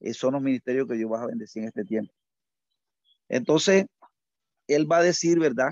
esos 0.00 0.18
son 0.18 0.34
los 0.34 0.42
ministerios 0.42 0.88
que 0.88 0.94
Dios 0.94 1.10
va 1.10 1.22
a 1.22 1.26
bendecir 1.26 1.62
en 1.62 1.68
este 1.68 1.84
tiempo. 1.84 2.12
Entonces, 3.28 3.86
él 4.74 4.90
va 4.90 4.98
a 4.98 5.02
decir, 5.02 5.38
¿verdad? 5.38 5.70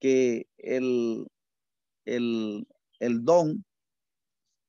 Que 0.00 0.46
el, 0.58 1.26
el, 2.04 2.66
el 3.00 3.24
don 3.24 3.64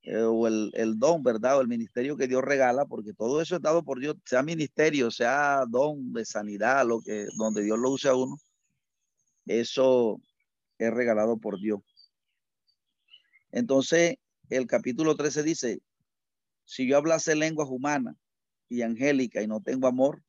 eh, 0.03 0.21
o 0.21 0.47
el, 0.47 0.71
el, 0.75 0.99
don, 0.99 1.23
¿verdad? 1.23 1.57
O 1.57 1.61
el 1.61 1.67
ministerio 1.67 2.15
que 2.15 2.27
Dios 2.27 2.43
regala, 2.43 2.85
porque 2.85 3.13
todo 3.13 3.41
eso 3.41 3.55
es 3.55 3.61
dado 3.61 3.83
por 3.83 3.99
Dios, 3.99 4.15
sea 4.25 4.43
ministerio, 4.43 5.09
sea 5.09 5.65
don 5.67 6.13
de 6.13 6.25
sanidad, 6.25 6.85
lo 6.85 7.01
que, 7.01 7.25
donde 7.37 7.63
Dios 7.63 7.79
lo 7.79 7.89
use 7.91 8.09
a 8.09 8.15
uno, 8.15 8.37
eso 9.47 10.21
es 10.77 10.93
regalado 10.93 11.37
por 11.37 11.59
Dios. 11.59 11.81
Entonces, 13.51 14.17
el 14.49 14.67
capítulo 14.67 15.15
13 15.15 15.41
dice, 15.41 15.79
si 16.65 16.87
yo 16.87 16.97
hablase 16.97 17.35
lenguas 17.35 17.69
humanas 17.69 18.15
y 18.69 18.81
angélica 18.81 19.41
y 19.41 19.47
no 19.47 19.61
tengo 19.61 19.87
amor, 19.87 20.21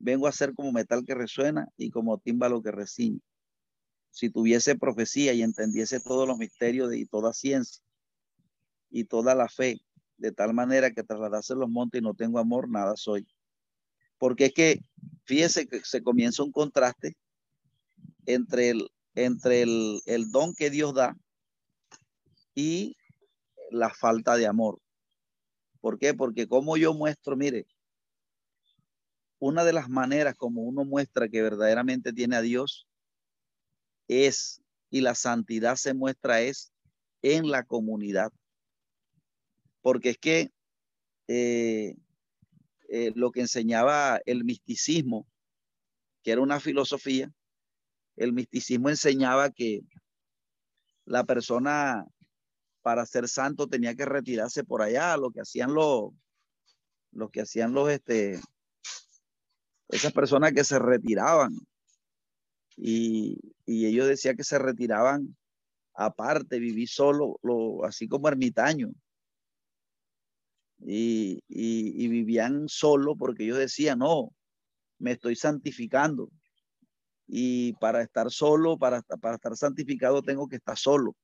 vengo 0.00 0.26
a 0.26 0.32
ser 0.32 0.54
como 0.54 0.72
metal 0.72 1.04
que 1.06 1.14
resuena 1.14 1.68
y 1.76 1.90
como 1.90 2.18
tímbalo 2.18 2.62
que 2.62 2.72
recibe. 2.72 3.20
Si 4.10 4.30
tuviese 4.30 4.74
profecía 4.74 5.32
y 5.34 5.42
entendiese 5.42 6.00
todos 6.00 6.26
los 6.26 6.38
misterios 6.38 6.92
y 6.94 7.06
toda 7.06 7.32
ciencia 7.32 7.84
y 8.90 9.04
toda 9.04 9.36
la 9.36 9.48
fe, 9.48 9.80
de 10.16 10.32
tal 10.32 10.52
manera 10.52 10.90
que 10.90 11.04
trasladase 11.04 11.54
los 11.54 11.70
montes 11.70 12.00
y 12.00 12.02
no 12.02 12.14
tengo 12.14 12.38
amor, 12.38 12.68
nada 12.68 12.96
soy. 12.96 13.28
Porque 14.18 14.46
es 14.46 14.52
que, 14.52 14.80
fíjese 15.24 15.68
que 15.68 15.80
se 15.84 16.02
comienza 16.02 16.42
un 16.42 16.50
contraste 16.50 17.16
entre 18.26 18.70
el, 18.70 18.90
entre 19.14 19.62
el, 19.62 20.00
el 20.06 20.30
don 20.30 20.54
que 20.54 20.70
Dios 20.70 20.94
da 20.94 21.16
y 22.54 22.96
la 23.70 23.90
falta 23.90 24.36
de 24.36 24.46
amor. 24.46 24.80
¿Por 25.80 25.98
qué? 25.98 26.14
Porque 26.14 26.48
como 26.48 26.76
yo 26.76 26.92
muestro, 26.94 27.36
mire, 27.36 27.66
una 29.40 29.64
de 29.64 29.72
las 29.72 29.88
maneras 29.88 30.36
como 30.36 30.62
uno 30.62 30.84
muestra 30.84 31.28
que 31.28 31.42
verdaderamente 31.42 32.12
tiene 32.12 32.36
a 32.36 32.42
Dios 32.42 32.86
es, 34.06 34.62
y 34.90 35.00
la 35.00 35.14
santidad 35.14 35.76
se 35.76 35.94
muestra 35.94 36.42
es 36.42 36.72
en 37.22 37.50
la 37.50 37.64
comunidad. 37.64 38.30
Porque 39.80 40.10
es 40.10 40.18
que 40.18 40.52
eh, 41.26 41.96
eh, 42.90 43.12
lo 43.14 43.32
que 43.32 43.40
enseñaba 43.40 44.20
el 44.26 44.44
misticismo, 44.44 45.26
que 46.22 46.32
era 46.32 46.42
una 46.42 46.60
filosofía, 46.60 47.32
el 48.16 48.34
misticismo 48.34 48.90
enseñaba 48.90 49.50
que 49.50 49.80
la 51.06 51.24
persona 51.24 52.04
para 52.82 53.06
ser 53.06 53.26
santo 53.26 53.68
tenía 53.68 53.94
que 53.94 54.04
retirarse 54.04 54.64
por 54.64 54.82
allá, 54.82 55.16
lo 55.16 55.30
que 55.30 55.40
hacían 55.40 55.72
los, 55.72 56.12
lo 57.12 57.30
que 57.30 57.40
hacían 57.40 57.72
los, 57.72 57.90
este, 57.90 58.38
esas 59.90 60.12
personas 60.12 60.52
que 60.52 60.64
se 60.64 60.78
retiraban. 60.78 61.52
Y, 62.76 63.38
y 63.66 63.86
ellos 63.86 64.08
decían 64.08 64.36
que 64.36 64.44
se 64.44 64.58
retiraban 64.58 65.36
aparte, 65.94 66.58
viví 66.58 66.86
solo, 66.86 67.38
lo, 67.42 67.84
así 67.84 68.08
como 68.08 68.28
ermitaño 68.28 68.90
y, 70.82 71.42
y, 71.48 72.08
vivían 72.08 72.68
solo 72.68 73.16
porque 73.16 73.44
ellos 73.44 73.58
decían, 73.58 73.98
no, 73.98 74.32
me 74.98 75.12
estoy 75.12 75.36
santificando. 75.36 76.30
Y 77.26 77.74
para 77.74 78.02
estar 78.02 78.30
solo, 78.30 78.76
para, 78.78 79.02
para 79.02 79.36
estar 79.36 79.56
santificado, 79.56 80.22
tengo 80.22 80.48
que 80.48 80.56
estar 80.56 80.76
solo. 80.76 81.14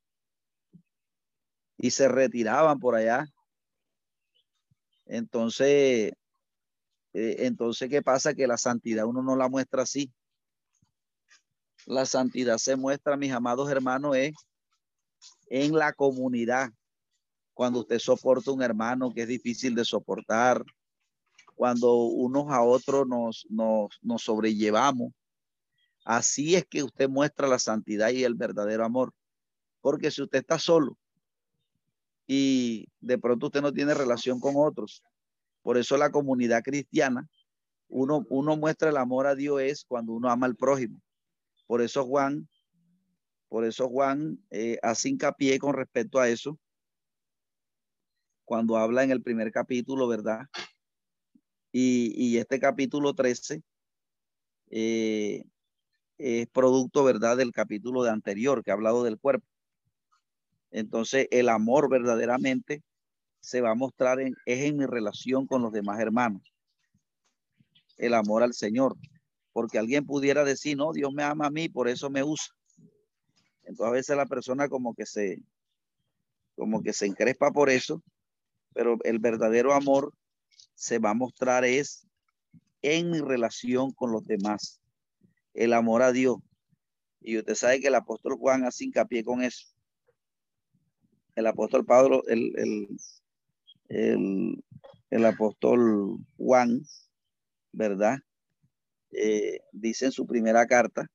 Y 1.78 1.90
se 1.90 2.08
retiraban 2.08 2.78
por 2.78 2.94
allá. 2.94 3.26
Entonces, 5.06 6.12
eh, 7.18 7.46
entonces, 7.46 7.88
¿qué 7.88 8.02
pasa? 8.02 8.34
Que 8.34 8.46
la 8.46 8.58
santidad 8.58 9.06
uno 9.06 9.22
no 9.22 9.36
la 9.36 9.48
muestra 9.48 9.84
así. 9.84 10.12
La 11.86 12.04
santidad 12.04 12.58
se 12.58 12.76
muestra, 12.76 13.16
mis 13.16 13.32
amados 13.32 13.70
hermanos, 13.70 14.14
es 14.16 14.34
en 15.48 15.72
la 15.72 15.94
comunidad, 15.94 16.70
cuando 17.54 17.80
usted 17.80 18.00
soporta 18.00 18.50
un 18.50 18.60
hermano 18.60 19.14
que 19.14 19.22
es 19.22 19.28
difícil 19.28 19.74
de 19.74 19.86
soportar, 19.86 20.62
cuando 21.54 21.94
unos 21.94 22.52
a 22.52 22.62
otros 22.62 23.06
nos, 23.08 23.46
nos, 23.48 23.98
nos 24.02 24.22
sobrellevamos. 24.22 25.14
Así 26.04 26.54
es 26.54 26.66
que 26.66 26.82
usted 26.82 27.08
muestra 27.08 27.48
la 27.48 27.58
santidad 27.58 28.10
y 28.10 28.24
el 28.24 28.34
verdadero 28.34 28.84
amor. 28.84 29.14
Porque 29.80 30.10
si 30.10 30.20
usted 30.20 30.40
está 30.40 30.58
solo 30.58 30.98
y 32.26 32.88
de 33.00 33.16
pronto 33.16 33.46
usted 33.46 33.62
no 33.62 33.72
tiene 33.72 33.94
relación 33.94 34.38
con 34.38 34.52
otros, 34.56 35.02
por 35.66 35.78
eso 35.78 35.96
la 35.96 36.12
comunidad 36.12 36.62
cristiana, 36.62 37.28
uno, 37.88 38.24
uno 38.30 38.56
muestra 38.56 38.90
el 38.90 38.96
amor 38.96 39.26
a 39.26 39.34
Dios 39.34 39.60
es 39.62 39.84
cuando 39.84 40.12
uno 40.12 40.30
ama 40.30 40.46
al 40.46 40.54
prójimo. 40.54 41.02
Por 41.66 41.82
eso 41.82 42.04
Juan, 42.04 42.48
por 43.48 43.64
eso 43.64 43.88
Juan 43.88 44.38
eh, 44.50 44.78
hace 44.80 45.08
hincapié 45.08 45.58
con 45.58 45.74
respecto 45.74 46.20
a 46.20 46.28
eso, 46.28 46.56
cuando 48.44 48.76
habla 48.76 49.02
en 49.02 49.10
el 49.10 49.24
primer 49.24 49.50
capítulo, 49.50 50.06
¿verdad? 50.06 50.46
Y, 51.72 52.36
este 52.36 52.60
capítulo 52.60 53.14
13 53.14 53.60
eh, 54.70 55.42
es 56.16 56.46
producto, 56.46 57.02
¿verdad?, 57.02 57.38
del 57.38 57.50
capítulo 57.50 58.04
de 58.04 58.10
anterior 58.10 58.62
que 58.62 58.70
ha 58.70 58.74
hablado 58.74 59.02
del 59.02 59.18
cuerpo. 59.18 59.48
Entonces, 60.70 61.26
el 61.32 61.48
amor 61.48 61.90
verdaderamente 61.90 62.84
se 63.46 63.60
va 63.60 63.70
a 63.70 63.74
mostrar 63.76 64.18
en, 64.18 64.34
es 64.44 64.64
en 64.64 64.76
mi 64.76 64.86
relación 64.86 65.46
con 65.46 65.62
los 65.62 65.70
demás 65.70 66.00
hermanos. 66.00 66.42
El 67.96 68.14
amor 68.14 68.42
al 68.42 68.54
Señor. 68.54 68.96
Porque 69.52 69.78
alguien 69.78 70.04
pudiera 70.04 70.42
decir, 70.42 70.76
no, 70.76 70.92
Dios 70.92 71.12
me 71.14 71.22
ama 71.22 71.46
a 71.46 71.50
mí, 71.50 71.68
por 71.68 71.86
eso 71.86 72.10
me 72.10 72.24
usa. 72.24 72.52
Entonces 73.62 73.86
a 73.86 73.90
veces 73.90 74.16
la 74.16 74.26
persona 74.26 74.68
como 74.68 74.96
que 74.96 75.06
se, 75.06 75.40
como 76.56 76.82
que 76.82 76.92
se 76.92 77.06
encrespa 77.06 77.52
por 77.52 77.70
eso, 77.70 78.02
pero 78.74 78.98
el 79.04 79.20
verdadero 79.20 79.74
amor 79.74 80.12
se 80.74 80.98
va 80.98 81.10
a 81.10 81.14
mostrar 81.14 81.64
es 81.64 82.04
en 82.82 83.12
mi 83.12 83.20
relación 83.20 83.92
con 83.92 84.10
los 84.10 84.26
demás. 84.26 84.80
El 85.54 85.72
amor 85.72 86.02
a 86.02 86.10
Dios. 86.10 86.38
Y 87.20 87.38
usted 87.38 87.54
sabe 87.54 87.78
que 87.78 87.86
el 87.86 87.94
apóstol 87.94 88.34
Juan 88.38 88.64
hace 88.64 88.86
hincapié 88.86 89.22
con 89.22 89.40
eso. 89.40 89.68
El 91.36 91.46
apóstol 91.46 91.86
Pablo, 91.86 92.24
el, 92.26 92.52
el, 92.58 92.88
el, 93.88 95.24
apóstol 95.24 96.18
Juan, 96.36 96.82
¿verdad? 97.72 98.18
Eh, 99.12 99.60
dice 99.72 100.06
en 100.06 100.12
su 100.12 100.26
primera 100.26 100.66
carta, 100.66 101.06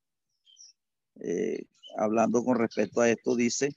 eh, 1.20 1.66
hablando 1.98 2.44
con 2.44 2.58
respecto 2.58 3.01
a 3.01 3.10
esto, 3.10 3.36
dice, 3.36 3.75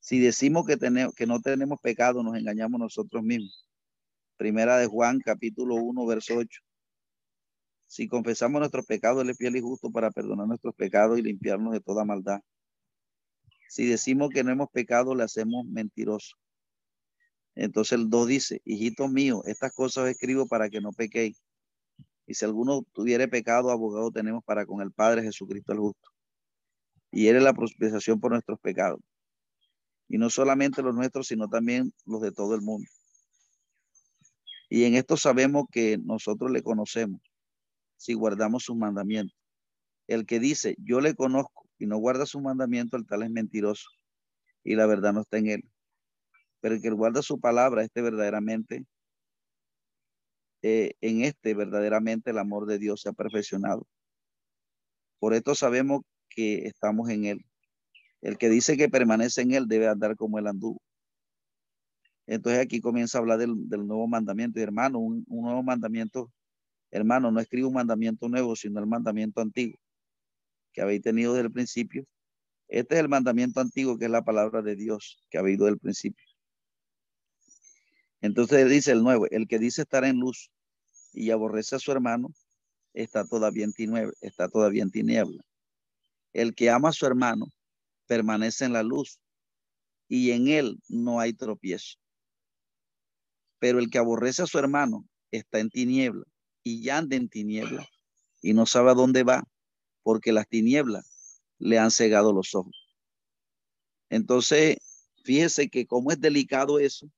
si 0.00 0.20
decimos 0.20 0.66
que, 0.66 0.76
tenemos, 0.76 1.14
que 1.14 1.26
no 1.26 1.40
tenemos 1.40 1.80
pecado, 1.80 2.22
nos 2.22 2.36
engañamos 2.36 2.78
nosotros 2.78 3.22
mismos. 3.22 3.68
Primera 4.36 4.76
de 4.78 4.86
Juan, 4.86 5.18
capítulo 5.18 5.76
1, 5.76 6.06
verso 6.06 6.36
8. 6.36 6.60
Si 7.88 8.08
confesamos 8.08 8.60
nuestros 8.60 8.84
pecados, 8.84 9.22
Él 9.22 9.30
es 9.30 9.36
fiel 9.38 9.56
y 9.56 9.60
justo 9.60 9.90
para 9.90 10.10
perdonar 10.10 10.46
nuestros 10.46 10.74
pecados 10.74 11.18
y 11.18 11.22
limpiarnos 11.22 11.72
de 11.72 11.80
toda 11.80 12.04
maldad. 12.04 12.40
Si 13.68 13.86
decimos 13.86 14.30
que 14.30 14.44
no 14.44 14.52
hemos 14.52 14.70
pecado, 14.70 15.14
le 15.14 15.24
hacemos 15.24 15.64
mentiroso. 15.66 16.36
Entonces 17.56 17.98
el 17.98 18.08
2 18.08 18.28
dice, 18.28 18.60
hijito 18.64 19.08
mío, 19.08 19.42
estas 19.46 19.72
cosas 19.74 20.08
escribo 20.08 20.46
para 20.46 20.70
que 20.70 20.80
no 20.80 20.92
pequéis. 20.92 21.42
Y 22.26 22.34
si 22.34 22.44
alguno 22.44 22.82
tuviere 22.92 23.28
pecado, 23.28 23.70
abogado 23.70 24.10
tenemos 24.10 24.44
para 24.44 24.66
con 24.66 24.80
el 24.80 24.92
Padre 24.92 25.22
Jesucristo 25.22 25.72
el 25.72 25.78
justo. 25.78 26.10
Y 27.10 27.28
Él 27.28 27.36
es 27.36 27.42
la 27.42 27.54
propiciación 27.54 28.20
por 28.20 28.32
nuestros 28.32 28.60
pecados 28.60 29.00
y 30.08 30.18
no 30.18 30.30
solamente 30.30 30.82
los 30.82 30.94
nuestros, 30.94 31.28
sino 31.28 31.48
también 31.48 31.92
los 32.04 32.20
de 32.20 32.32
todo 32.32 32.54
el 32.54 32.62
mundo. 32.62 32.88
Y 34.68 34.84
en 34.84 34.94
esto 34.94 35.16
sabemos 35.16 35.66
que 35.70 35.98
nosotros 35.98 36.50
le 36.50 36.62
conocemos 36.62 37.20
si 37.96 38.14
guardamos 38.14 38.64
sus 38.64 38.76
mandamientos. 38.76 39.36
El 40.06 40.26
que 40.26 40.38
dice, 40.38 40.76
yo 40.78 41.00
le 41.00 41.14
conozco 41.14 41.68
y 41.78 41.86
no 41.86 41.98
guarda 41.98 42.26
sus 42.26 42.42
mandamientos, 42.42 43.00
el 43.00 43.06
tal 43.06 43.22
es 43.22 43.30
mentiroso 43.30 43.88
y 44.64 44.74
la 44.74 44.86
verdad 44.86 45.12
no 45.12 45.22
está 45.22 45.38
en 45.38 45.46
él. 45.48 45.70
Pero 46.60 46.74
el 46.74 46.82
que 46.82 46.90
guarda 46.90 47.22
su 47.22 47.38
palabra, 47.40 47.82
este 47.82 48.02
verdaderamente, 48.02 48.84
eh, 50.62 50.94
en 51.00 51.22
este 51.22 51.54
verdaderamente 51.54 52.30
el 52.30 52.38
amor 52.38 52.66
de 52.66 52.78
Dios 52.78 53.02
se 53.02 53.10
ha 53.10 53.12
perfeccionado. 53.12 53.86
Por 55.18 55.34
esto 55.34 55.54
sabemos 55.54 56.02
que 56.28 56.66
estamos 56.66 57.08
en 57.10 57.24
él. 57.26 57.46
El 58.22 58.38
que 58.38 58.48
dice 58.48 58.76
que 58.76 58.88
permanece 58.88 59.42
en 59.42 59.52
él 59.52 59.66
debe 59.68 59.88
andar 59.88 60.16
como 60.16 60.38
él 60.38 60.46
anduvo. 60.46 60.80
Entonces 62.26 62.60
aquí 62.60 62.80
comienza 62.80 63.18
a 63.18 63.20
hablar 63.20 63.38
del, 63.38 63.54
nuevo 63.86 64.08
mandamiento. 64.08 64.60
Hermano, 64.60 64.98
un, 64.98 65.24
nuevo 65.28 65.62
mandamiento, 65.62 66.32
hermano, 66.90 67.30
no 67.30 67.40
escribe 67.40 67.68
un 67.68 67.74
mandamiento 67.74 68.28
nuevo, 68.28 68.56
sino 68.56 68.80
el 68.80 68.86
mandamiento 68.86 69.40
antiguo 69.40 69.78
que 70.72 70.82
habéis 70.82 71.02
tenido 71.02 71.32
desde 71.32 71.46
el 71.46 71.52
principio. 71.52 72.04
Este 72.68 72.96
es 72.96 73.00
el 73.00 73.08
mandamiento 73.08 73.60
antiguo 73.60 73.96
que 73.98 74.06
es 74.06 74.10
la 74.10 74.24
palabra 74.24 74.62
de 74.62 74.76
Dios 74.76 75.18
que 75.30 75.38
ha 75.38 75.40
habido 75.40 75.66
del 75.66 75.78
principio. 75.78 76.25
Entonces 78.26 78.68
dice 78.68 78.90
el 78.90 79.04
nuevo, 79.04 79.26
el 79.30 79.46
que 79.46 79.60
dice 79.60 79.82
estar 79.82 80.04
en 80.04 80.18
luz 80.18 80.50
y 81.12 81.30
aborrece 81.30 81.76
a 81.76 81.78
su 81.78 81.92
hermano, 81.92 82.34
está 82.92 83.24
todavía 83.24 83.64
en 83.64 83.72
tiniebla, 83.72 84.12
está 84.20 84.48
todavía 84.48 84.82
en 84.82 84.90
tiniebla. 84.90 85.44
El 86.32 86.52
que 86.56 86.68
ama 86.68 86.88
a 86.88 86.92
su 86.92 87.06
hermano 87.06 87.46
permanece 88.06 88.64
en 88.64 88.72
la 88.72 88.82
luz 88.82 89.20
y 90.08 90.32
en 90.32 90.48
él 90.48 90.82
no 90.88 91.20
hay 91.20 91.34
tropiezo. 91.34 91.98
Pero 93.60 93.78
el 93.78 93.90
que 93.90 93.98
aborrece 93.98 94.42
a 94.42 94.46
su 94.46 94.58
hermano 94.58 95.06
está 95.30 95.60
en 95.60 95.70
tiniebla 95.70 96.24
y 96.64 96.82
ya 96.82 96.98
anda 96.98 97.14
en 97.14 97.28
tiniebla 97.28 97.88
y 98.42 98.54
no 98.54 98.66
sabe 98.66 98.90
a 98.90 98.94
dónde 98.94 99.22
va 99.22 99.44
porque 100.02 100.32
las 100.32 100.48
tinieblas 100.48 101.40
le 101.58 101.78
han 101.78 101.92
cegado 101.92 102.32
los 102.32 102.56
ojos. 102.56 102.76
Entonces, 104.10 104.78
fíjese 105.22 105.68
que 105.68 105.86
cómo 105.86 106.10
es 106.10 106.20
delicado 106.20 106.80
eso 106.80 107.08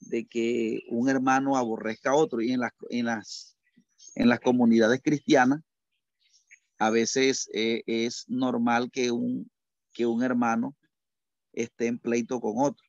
de 0.00 0.26
que 0.26 0.82
un 0.88 1.08
hermano 1.08 1.56
aborrezca 1.56 2.10
a 2.10 2.14
otro 2.14 2.40
y 2.40 2.52
en 2.52 2.60
las, 2.60 2.72
en 2.90 3.06
las, 3.06 3.56
en 4.14 4.28
las 4.28 4.40
comunidades 4.40 5.00
cristianas 5.02 5.60
a 6.78 6.90
veces 6.90 7.50
eh, 7.52 7.82
es 7.86 8.24
normal 8.28 8.90
que 8.90 9.10
un, 9.10 9.50
que 9.92 10.06
un 10.06 10.22
hermano 10.22 10.76
esté 11.52 11.88
en 11.88 11.98
pleito 11.98 12.40
con 12.40 12.54
otro. 12.56 12.86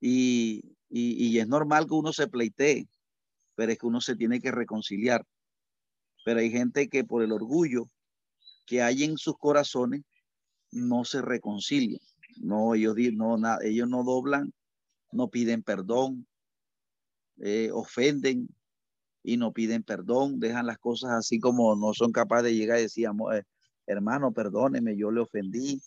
Y, 0.00 0.76
y, 0.90 1.38
es 1.38 1.48
normal 1.48 1.86
que 1.86 1.94
uno 1.94 2.12
se 2.12 2.28
pleitee, 2.28 2.86
pero 3.54 3.72
es 3.72 3.78
que 3.78 3.86
uno 3.86 4.02
se 4.02 4.14
tiene 4.16 4.40
que 4.40 4.50
reconciliar. 4.50 5.24
Pero 6.26 6.40
hay 6.40 6.50
gente 6.50 6.88
que 6.88 7.04
por 7.04 7.22
el 7.22 7.32
orgullo 7.32 7.88
que 8.66 8.82
hay 8.82 9.04
en 9.04 9.16
sus 9.16 9.38
corazones 9.38 10.02
no 10.70 11.04
se 11.04 11.22
reconcilian. 11.22 12.00
No, 12.36 12.74
ellos 12.74 12.96
no, 13.14 13.38
ellos 13.62 13.88
no 13.88 14.04
doblan, 14.04 14.52
no 15.14 15.28
piden 15.28 15.62
perdón, 15.62 16.26
eh, 17.38 17.70
ofenden 17.72 18.48
y 19.22 19.36
no 19.36 19.52
piden 19.52 19.82
perdón, 19.82 20.40
dejan 20.40 20.66
las 20.66 20.78
cosas 20.78 21.12
así 21.12 21.38
como 21.38 21.74
no 21.76 21.94
son 21.94 22.12
capaces 22.12 22.44
de 22.44 22.54
llegar 22.54 22.78
y 22.78 22.82
decir, 22.82 23.08
eh, 23.32 23.42
hermano, 23.86 24.32
perdóneme, 24.32 24.96
yo 24.96 25.10
le 25.10 25.20
ofendí, 25.20 25.80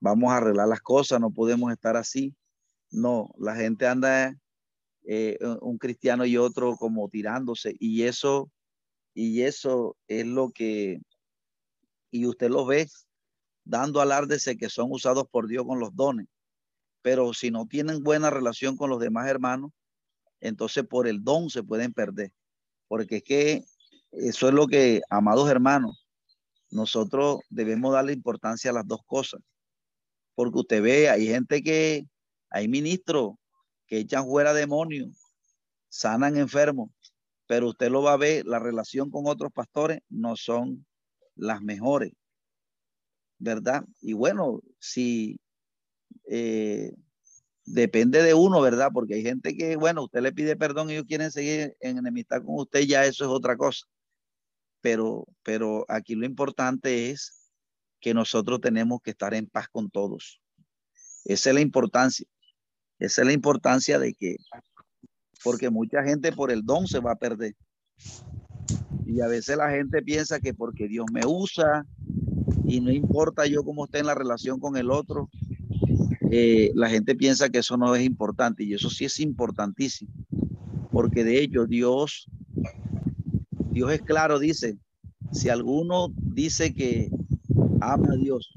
vamos 0.00 0.32
a 0.32 0.38
arreglar 0.38 0.68
las 0.68 0.80
cosas, 0.80 1.20
no 1.20 1.30
podemos 1.30 1.72
estar 1.72 1.96
así. 1.96 2.34
No, 2.90 3.30
la 3.38 3.56
gente 3.56 3.86
anda, 3.86 4.36
eh, 5.04 5.38
un 5.60 5.78
cristiano 5.78 6.24
y 6.24 6.36
otro 6.36 6.76
como 6.76 7.08
tirándose 7.08 7.74
y 7.78 8.04
eso, 8.04 8.50
y 9.14 9.42
eso 9.42 9.96
es 10.08 10.26
lo 10.26 10.50
que, 10.50 11.00
y 12.10 12.26
usted 12.26 12.50
lo 12.50 12.64
ve 12.66 12.88
dando 13.64 14.00
alardese 14.00 14.56
que 14.56 14.70
son 14.70 14.90
usados 14.90 15.26
por 15.28 15.48
Dios 15.48 15.64
con 15.66 15.80
los 15.80 15.94
dones, 15.94 16.26
pero 17.06 17.32
si 17.32 17.52
no 17.52 17.66
tienen 17.66 18.02
buena 18.02 18.30
relación 18.30 18.76
con 18.76 18.90
los 18.90 18.98
demás 18.98 19.28
hermanos, 19.28 19.70
entonces 20.40 20.84
por 20.84 21.06
el 21.06 21.22
don 21.22 21.50
se 21.50 21.62
pueden 21.62 21.92
perder, 21.92 22.32
porque 22.88 23.18
es 23.18 23.22
que 23.22 23.64
eso 24.10 24.48
es 24.48 24.52
lo 24.52 24.66
que, 24.66 25.02
amados 25.08 25.48
hermanos, 25.48 26.04
nosotros 26.68 27.42
debemos 27.48 27.92
darle 27.92 28.12
importancia 28.12 28.72
a 28.72 28.74
las 28.74 28.88
dos 28.88 29.02
cosas. 29.06 29.40
Porque 30.34 30.58
usted 30.58 30.82
ve, 30.82 31.08
hay 31.08 31.28
gente 31.28 31.62
que, 31.62 32.08
hay 32.50 32.66
ministros 32.66 33.36
que 33.86 33.98
echan 33.98 34.24
fuera 34.24 34.52
demonios, 34.52 35.16
sanan 35.88 36.36
enfermos, 36.36 36.90
pero 37.46 37.68
usted 37.68 37.88
lo 37.88 38.02
va 38.02 38.14
a 38.14 38.16
ver, 38.16 38.46
la 38.46 38.58
relación 38.58 39.12
con 39.12 39.28
otros 39.28 39.52
pastores 39.52 40.00
no 40.08 40.34
son 40.34 40.84
las 41.36 41.62
mejores, 41.62 42.12
¿verdad? 43.38 43.84
Y 44.00 44.12
bueno, 44.12 44.60
si 44.80 45.38
eh, 46.28 46.92
depende 47.64 48.22
de 48.22 48.34
uno, 48.34 48.60
¿verdad? 48.60 48.90
Porque 48.92 49.14
hay 49.14 49.22
gente 49.22 49.56
que, 49.56 49.76
bueno, 49.76 50.04
usted 50.04 50.20
le 50.20 50.32
pide 50.32 50.56
perdón 50.56 50.90
y 50.90 50.94
ellos 50.94 51.06
quieren 51.06 51.30
seguir 51.30 51.76
en 51.80 51.98
enemistad 51.98 52.42
con 52.42 52.56
usted, 52.58 52.80
ya 52.80 53.04
eso 53.04 53.24
es 53.24 53.30
otra 53.30 53.56
cosa 53.56 53.86
pero, 54.86 55.26
pero 55.42 55.84
aquí 55.88 56.14
lo 56.14 56.24
importante 56.24 57.10
es 57.10 57.50
que 58.00 58.14
nosotros 58.14 58.60
tenemos 58.60 59.00
que 59.02 59.10
estar 59.10 59.34
en 59.34 59.48
paz 59.48 59.66
con 59.68 59.90
todos. 59.90 60.40
Esa 61.24 61.50
es 61.50 61.54
la 61.56 61.60
importancia. 61.60 62.24
Esa 63.00 63.22
es 63.22 63.26
la 63.26 63.32
importancia 63.32 63.98
de 63.98 64.14
que, 64.14 64.36
porque 65.42 65.70
mucha 65.70 66.04
gente 66.04 66.30
por 66.30 66.52
el 66.52 66.62
don 66.64 66.86
se 66.86 67.00
va 67.00 67.10
a 67.10 67.16
perder. 67.16 67.56
Y 69.04 69.20
a 69.22 69.26
veces 69.26 69.56
la 69.56 69.70
gente 69.70 70.02
piensa 70.02 70.38
que 70.38 70.54
porque 70.54 70.86
Dios 70.86 71.06
me 71.12 71.26
usa, 71.26 71.84
y 72.64 72.80
no 72.80 72.92
importa 72.92 73.44
yo 73.46 73.64
cómo 73.64 73.86
esté 73.86 73.98
en 73.98 74.06
la 74.06 74.14
relación 74.14 74.60
con 74.60 74.76
el 74.76 74.92
otro, 74.92 75.28
eh, 76.30 76.72
la 76.74 76.88
gente 76.88 77.14
piensa 77.14 77.48
que 77.48 77.58
eso 77.58 77.76
no 77.76 77.94
es 77.94 78.04
importante 78.04 78.64
y 78.64 78.74
eso 78.74 78.90
sí 78.90 79.04
es 79.04 79.20
importantísimo, 79.20 80.12
porque 80.90 81.24
de 81.24 81.40
hecho 81.42 81.66
Dios, 81.66 82.28
Dios 83.70 83.92
es 83.92 84.02
claro, 84.02 84.38
dice, 84.38 84.78
si 85.32 85.48
alguno 85.48 86.12
dice 86.16 86.74
que 86.74 87.10
ama 87.80 88.12
a 88.12 88.16
Dios 88.16 88.52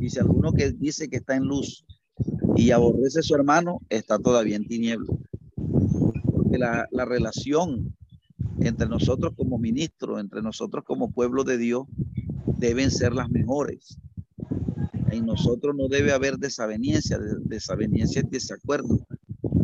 y 0.00 0.10
si 0.10 0.18
alguno 0.18 0.52
que 0.52 0.72
dice 0.72 1.08
que 1.08 1.16
está 1.16 1.36
en 1.36 1.44
luz 1.44 1.84
y 2.56 2.70
aborrece 2.70 3.20
a 3.20 3.22
su 3.22 3.34
hermano, 3.34 3.80
está 3.88 4.18
todavía 4.18 4.56
en 4.56 4.66
tinieblas. 4.66 5.16
Porque 5.54 6.58
la, 6.58 6.86
la 6.90 7.04
relación 7.04 7.94
entre 8.60 8.88
nosotros 8.88 9.32
como 9.36 9.58
ministros, 9.58 10.20
entre 10.20 10.42
nosotros 10.42 10.84
como 10.84 11.10
pueblo 11.10 11.44
de 11.44 11.58
Dios, 11.58 11.86
deben 12.58 12.90
ser 12.90 13.14
las 13.14 13.30
mejores. 13.30 13.98
En 15.10 15.26
nosotros 15.26 15.74
no 15.76 15.88
debe 15.88 16.12
haber 16.12 16.36
desaveniencia, 16.38 17.18
desaveniencia 17.44 18.22
es 18.22 18.30
desacuerdo. 18.30 19.00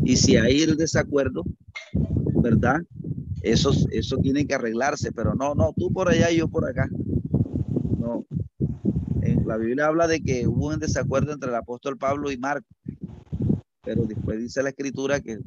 Y 0.04 0.16
si 0.16 0.36
hay 0.36 0.62
el 0.62 0.76
desacuerdo, 0.76 1.44
¿verdad? 2.42 2.80
Eso, 3.42 3.72
eso 3.90 4.16
tiene 4.18 4.46
que 4.46 4.54
arreglarse, 4.54 5.12
pero 5.12 5.34
no, 5.34 5.54
no, 5.54 5.72
tú 5.76 5.92
por 5.92 6.08
allá 6.08 6.30
y 6.30 6.38
yo 6.38 6.48
por 6.48 6.68
acá. 6.68 6.88
No. 7.98 8.24
La 9.44 9.56
Biblia 9.56 9.86
habla 9.86 10.08
de 10.08 10.20
que 10.20 10.46
hubo 10.46 10.68
un 10.68 10.78
desacuerdo 10.78 11.32
entre 11.32 11.50
el 11.50 11.56
apóstol 11.56 11.96
Pablo 11.96 12.30
y 12.30 12.36
Marco, 12.36 12.66
pero 13.84 14.04
después 14.04 14.38
dice 14.40 14.62
la 14.62 14.70
escritura 14.70 15.20
que, 15.20 15.38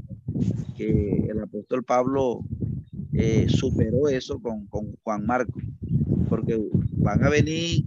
que 0.78 1.28
el 1.30 1.42
apóstol 1.42 1.84
Pablo 1.84 2.40
eh, 3.14 3.48
superó 3.50 4.08
eso 4.08 4.40
con, 4.40 4.66
con 4.68 4.96
Juan 5.04 5.26
Marco, 5.26 5.60
porque 6.30 6.58
van 6.98 7.24
a 7.24 7.30
venir 7.30 7.84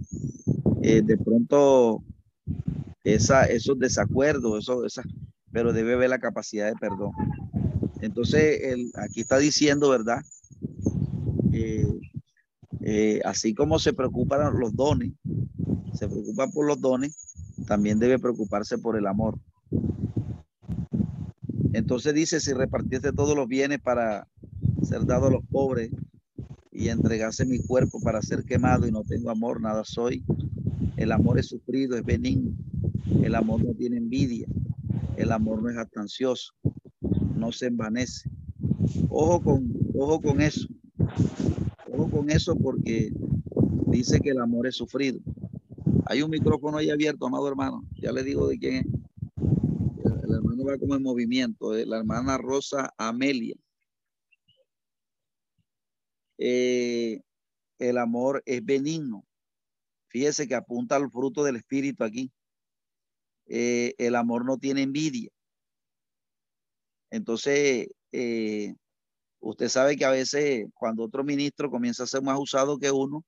eh, 0.83 1.01
de 1.01 1.17
pronto 1.17 2.03
esa, 3.03 3.45
esos 3.45 3.79
desacuerdos, 3.79 4.63
eso, 4.63 4.85
esa, 4.85 5.03
pero 5.51 5.73
debe 5.73 5.93
haber 5.93 6.09
la 6.09 6.19
capacidad 6.19 6.67
de 6.67 6.75
perdón. 6.75 7.11
Entonces, 8.01 8.59
el, 8.63 8.91
aquí 8.95 9.21
está 9.21 9.37
diciendo, 9.37 9.89
¿verdad? 9.89 10.21
Eh, 12.85 13.21
así 13.23 13.53
como 13.53 13.79
se 13.79 13.93
preocupan 13.93 14.59
los 14.59 14.75
dones, 14.75 15.13
se 15.93 16.09
preocupa 16.09 16.47
por 16.47 16.67
los 16.67 16.81
dones, 16.81 17.33
también 17.65 17.99
debe 17.99 18.19
preocuparse 18.19 18.77
por 18.77 18.97
el 18.97 19.07
amor. 19.07 19.39
Entonces 21.71 22.13
dice, 22.13 22.39
si 22.41 22.51
repartiese 22.51 23.13
todos 23.13 23.35
los 23.35 23.47
bienes 23.47 23.79
para 23.79 24.27
ser 24.83 25.05
dado 25.05 25.27
a 25.27 25.31
los 25.31 25.45
pobres 25.45 25.91
y 26.71 26.89
entregase 26.89 27.45
mi 27.45 27.59
cuerpo 27.59 28.01
para 28.01 28.21
ser 28.21 28.43
quemado 28.43 28.85
y 28.87 28.91
no 28.91 29.03
tengo 29.03 29.31
amor, 29.31 29.61
nada 29.61 29.83
soy. 29.85 30.23
El 30.97 31.11
amor 31.11 31.39
es 31.39 31.47
sufrido, 31.47 31.97
es 31.97 32.03
benigno. 32.03 32.51
El 33.23 33.35
amor 33.35 33.63
no 33.63 33.73
tiene 33.73 33.97
envidia. 33.97 34.47
El 35.17 35.31
amor 35.31 35.61
no 35.61 35.69
es 35.69 35.77
astancioso. 35.77 36.53
No 37.35 37.51
se 37.51 37.67
envanece. 37.67 38.29
Ojo 39.09 39.41
con, 39.41 39.73
ojo 39.95 40.21
con 40.21 40.41
eso. 40.41 40.67
Ojo 41.91 42.09
con 42.09 42.29
eso 42.29 42.55
porque 42.55 43.11
dice 43.87 44.19
que 44.19 44.31
el 44.31 44.39
amor 44.39 44.67
es 44.67 44.75
sufrido. 44.75 45.19
Hay 46.05 46.21
un 46.21 46.29
micrófono 46.29 46.77
ahí 46.77 46.89
abierto, 46.89 47.25
amado 47.25 47.47
hermano. 47.47 47.83
Ya 48.01 48.11
le 48.11 48.23
digo 48.23 48.47
de 48.47 48.57
quién 48.57 48.75
es. 48.75 48.85
El 50.23 50.33
hermano 50.33 50.63
va 50.65 50.77
como 50.77 50.95
en 50.95 51.03
movimiento. 51.03 51.73
La 51.73 51.97
hermana 51.97 52.37
Rosa 52.37 52.93
Amelia. 52.97 53.55
Eh, 56.37 57.21
el 57.79 57.97
amor 57.97 58.41
es 58.45 58.63
benigno. 58.63 59.25
Fíjese 60.13 60.47
que 60.47 60.53
apunta 60.53 60.95
al 60.95 61.09
fruto 61.09 61.43
del 61.43 61.55
espíritu 61.55 62.03
aquí. 62.03 62.31
Eh, 63.47 63.95
el 63.97 64.15
amor 64.15 64.45
no 64.45 64.59
tiene 64.59 64.83
envidia. 64.83 65.31
Entonces, 67.09 67.87
eh, 68.11 68.75
usted 69.39 69.69
sabe 69.69 69.97
que 69.97 70.05
a 70.05 70.11
veces 70.11 70.67
cuando 70.75 71.03
otro 71.03 71.23
ministro 71.23 71.71
comienza 71.71 72.03
a 72.03 72.07
ser 72.07 72.21
más 72.21 72.39
usado 72.39 72.77
que 72.77 72.91
uno, 72.91 73.25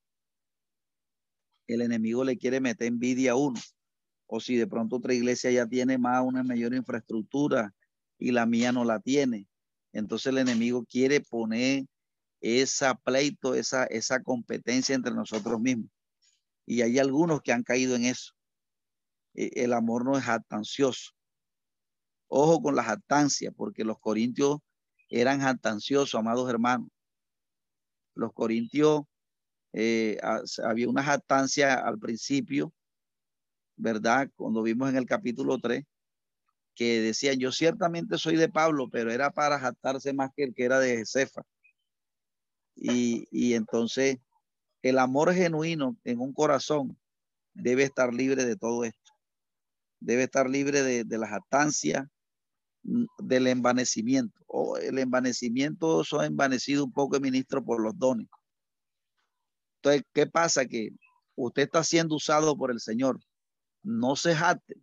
el 1.66 1.82
enemigo 1.82 2.24
le 2.24 2.38
quiere 2.38 2.60
meter 2.62 2.86
envidia 2.88 3.32
a 3.32 3.36
uno. 3.36 3.60
O 4.28 4.40
si 4.40 4.56
de 4.56 4.68
pronto 4.68 4.98
otra 4.98 5.16
iglesia 5.16 5.50
ya 5.50 5.66
tiene 5.66 5.98
más, 5.98 6.24
una 6.24 6.44
mayor 6.44 6.76
infraestructura 6.76 7.74
y 8.20 8.32
la 8.32 8.46
mía 8.46 8.72
no 8.72 8.86
la 8.86 9.00
tiene. 9.00 9.48
Entonces 9.92 10.28
el 10.28 10.38
enemigo 10.38 10.86
quiere 10.86 11.20
poner 11.20 11.86
esa 12.42 12.94
pleito, 12.94 13.56
esa, 13.56 13.86
esa 13.86 14.22
competencia 14.22 14.94
entre 14.94 15.16
nosotros 15.16 15.60
mismos. 15.60 15.90
Y 16.66 16.82
hay 16.82 17.00
algunos 17.00 17.42
que 17.42 17.52
han 17.52 17.64
caído 17.64 17.96
en 17.96 18.06
eso. 18.06 18.34
E, 19.34 19.64
el 19.64 19.74
amor 19.74 20.06
no 20.06 20.18
es 20.18 20.24
jactancioso. 20.24 21.12
Ojo 22.28 22.62
con 22.62 22.76
la 22.76 22.84
jactancia, 22.84 23.52
porque 23.52 23.84
los 23.84 24.00
corintios 24.00 24.60
eran 25.10 25.42
jactanciosos, 25.42 26.16
amados 26.16 26.50
hermanos. 26.50 26.90
Los 28.16 28.34
corintios, 28.34 29.04
eh, 29.74 30.18
había 30.64 30.90
una 30.90 31.04
jactancia 31.04 31.76
al 31.76 32.00
principio, 32.00 32.74
¿verdad? 33.76 34.30
Cuando 34.36 34.64
vimos 34.64 34.90
en 34.90 34.98
el 34.98 35.06
capítulo 35.06 35.60
3, 35.60 35.84
que 36.76 37.02
decían, 37.02 37.40
yo 37.40 37.52
ciertamente 37.52 38.18
soy 38.18 38.36
de 38.36 38.50
Pablo, 38.50 38.90
pero 38.90 39.12
era 39.12 39.32
para 39.32 39.60
jactarse 39.60 40.14
más 40.14 40.32
que 40.36 40.44
el 40.44 40.54
que 40.54 40.66
era 40.66 40.80
de 40.80 41.06
Cefa. 41.06 41.44
Y, 42.76 43.54
entonces 43.54 44.18
el 44.86 45.00
amor 45.00 45.34
genuino 45.34 45.98
en 46.04 46.20
un 46.20 46.32
corazón 46.32 46.96
debe 47.56 47.82
estar 47.82 48.14
libre 48.14 48.46
de 48.46 48.56
todo 48.56 48.84
esto. 48.84 49.14
Debe 50.00 50.24
estar 50.26 50.48
libre 50.48 50.84
de, 50.84 51.18
las 51.18 51.32
atancias, 51.32 52.06
mm, 52.84 53.06
del 53.18 53.48
envanecimiento. 53.48 54.40
O 54.46 54.78
el 54.78 55.00
envanecimiento 55.00 56.04
son 56.04 56.26
envanecido 56.26 56.86
un 56.86 56.94
poco, 56.94 57.20
ministro, 57.20 57.66
por 57.66 57.82
los 57.82 57.98
dones. 57.98 58.28
Entonces, 59.78 60.04
¿qué 60.14 60.28
pasa? 60.28 60.68
Que 60.68 60.92
usted 61.34 61.64
está 61.64 61.84
siendo 61.84 62.14
usado 62.14 62.56
por 62.56 62.70
el 62.70 62.80
Señor. 62.80 63.20
No 63.82 64.16
se 64.16 64.36
jate 64.36 64.76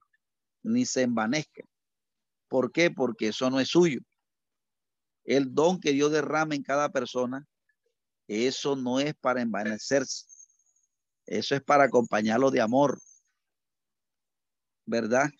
ni 0.64 0.84
se 0.84 1.02
envanezca. 1.02 1.62
¿Por 2.48 2.72
qué? 2.72 2.90
Porque 2.90 3.28
eso 3.28 3.50
no 3.50 3.60
es 3.60 3.68
suyo. 3.68 4.00
El 5.22 5.54
don 5.54 5.78
que 5.78 5.92
Dios 5.92 6.10
derrama 6.10 6.56
en 6.56 6.64
cada 6.64 6.88
persona 6.90 7.46
eso 8.32 8.76
no 8.76 9.00
es 9.00 9.14
para 9.14 9.42
envanecerse. 9.42 10.26
Eso 11.26 11.54
es 11.54 11.62
para 11.62 11.84
acompañarlo 11.84 12.50
de 12.50 12.60
amor. 12.60 12.98
¿Verdad? 14.86 15.30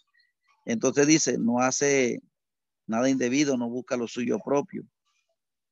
Entonces 0.64 1.06
dice, 1.06 1.38
no 1.38 1.58
hace 1.58 2.20
nada 2.86 3.08
indebido, 3.08 3.56
no 3.56 3.68
busca 3.68 3.96
lo 3.96 4.06
suyo 4.06 4.38
propio. 4.38 4.84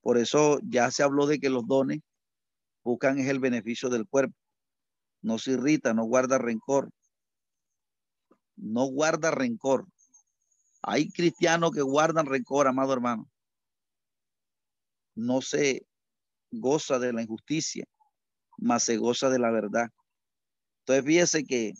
Por 0.01 0.19
eso 0.19 0.59
ya 0.63 0.91
se 0.91 1.03
habló 1.03 1.27
de 1.27 1.39
que 1.39 1.51
los 1.51 1.67
dones 1.67 2.01
buscan 2.83 3.19
es 3.19 3.29
el 3.29 3.39
beneficio 3.39 3.89
del 3.89 4.09
cuerpo. 4.09 4.35
No 5.23 5.39
se 5.39 5.53
irrita, 5.53 5.93
no 5.93 6.05
guarda 6.05 6.39
rencor. 6.39 6.91
No 8.57 8.87
guarda 8.87 9.31
rencor. 9.31 9.87
Hay 10.83 11.11
cristianos 11.11 11.73
que 11.73 11.83
guardan 11.83 12.27
rencor, 12.27 12.67
amado 12.67 12.93
hermano. 12.95 13.31
No 15.15 15.43
se, 15.43 15.87
goza 16.51 16.99
de 16.99 17.13
la 17.13 17.23
injusticia, 17.23 17.85
más 18.59 18.85
se 18.85 18.97
goza 18.97 19.31
de 19.31 19.39
la 19.39 19.51
verdad. 19.51 19.89
Entonces, 20.81 21.05
fíjese 21.05 21.45
que 21.45 21.73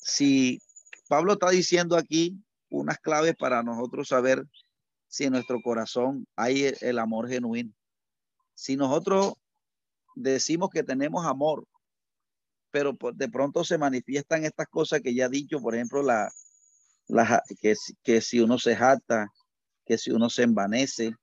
si 0.00 0.60
Pablo 1.08 1.34
está 1.34 1.50
diciendo 1.50 1.96
aquí 1.96 2.36
unas 2.70 2.98
claves 2.98 3.34
para 3.36 3.62
nosotros 3.62 4.08
saber 4.08 4.44
si 5.08 5.24
en 5.24 5.32
nuestro 5.32 5.60
corazón 5.62 6.26
hay 6.36 6.72
el 6.80 6.98
amor 6.98 7.28
genuino. 7.28 7.72
Si 8.54 8.76
nosotros 8.76 9.34
decimos 10.14 10.70
que 10.70 10.82
tenemos 10.82 11.26
amor, 11.26 11.66
pero 12.70 12.96
de 13.14 13.28
pronto 13.28 13.64
se 13.64 13.76
manifiestan 13.76 14.44
estas 14.44 14.66
cosas 14.68 15.02
que 15.02 15.14
ya 15.14 15.26
he 15.26 15.28
dicho, 15.28 15.60
por 15.60 15.74
ejemplo, 15.74 16.02
la, 16.02 16.30
la 17.08 17.42
que, 17.60 17.74
que 18.02 18.20
si 18.22 18.40
uno 18.40 18.58
se 18.58 18.74
jata, 18.74 19.28
que 19.84 19.98
si 19.98 20.10
uno 20.10 20.30
se 20.30 20.44
envanece, 20.44 21.14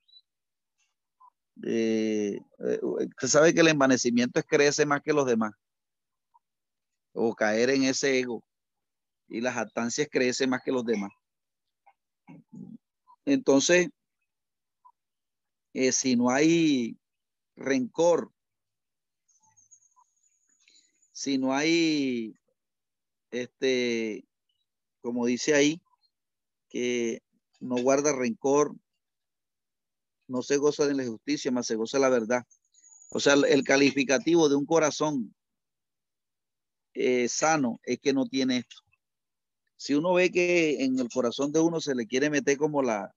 eh, 1.64 2.40
eh, 2.60 2.80
usted 2.82 3.28
sabe 3.28 3.54
que 3.54 3.62
el 3.62 3.68
envanecimiento 3.68 4.40
es 4.40 4.46
crece 4.46 4.86
más 4.86 5.02
que 5.02 5.14
los 5.14 5.26
demás 5.26 5.54
o 7.14 7.34
caer 7.36 7.70
en 7.72 7.84
ese 7.84 8.20
ego 8.20 8.44
y 9.28 9.42
las 9.42 9.56
jactancias 9.56 10.08
crece 10.12 10.48
más 10.48 10.62
que 10.64 10.72
los 10.72 10.86
demás. 10.86 11.12
Entonces, 13.26 13.90
eh, 15.74 15.92
si 15.92 16.16
no 16.16 16.30
hay 16.30 16.98
rencor, 17.56 18.32
si 21.12 21.38
no 21.38 21.54
hay, 21.54 22.34
este, 23.30 24.26
como 25.02 25.26
dice 25.26 25.54
ahí, 25.54 25.82
que 26.70 27.22
no 27.60 27.76
guarda 27.78 28.14
rencor, 28.14 28.76
no 30.30 30.42
se 30.42 30.58
goza 30.58 30.88
de 30.88 30.94
la 30.94 31.06
justicia, 31.06 31.52
más 31.52 31.68
se 31.68 31.76
goza 31.76 31.98
de 31.98 32.02
la 32.02 32.10
verdad. 32.10 32.44
O 33.12 33.20
sea, 33.20 33.34
el 33.34 33.64
calificativo 33.64 34.50
de 34.50 34.56
un 34.56 34.66
corazón 34.66 35.34
eh, 36.94 37.28
sano 37.28 37.80
es 37.84 38.00
que 38.00 38.14
no 38.14 38.26
tiene 38.28 38.58
esto. 38.58 38.78
Si 39.78 39.96
uno 39.96 40.14
ve 40.14 40.32
que 40.32 40.84
en 40.84 41.00
el 41.00 41.10
corazón 41.10 41.52
de 41.52 41.60
uno 41.60 41.82
se 41.82 41.96
le 41.96 42.06
quiere 42.06 42.30
meter 42.30 42.58
como 42.58 42.82
la, 42.82 43.14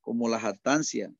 como 0.00 0.28
la 0.28 0.40
jactancia, 0.40 1.12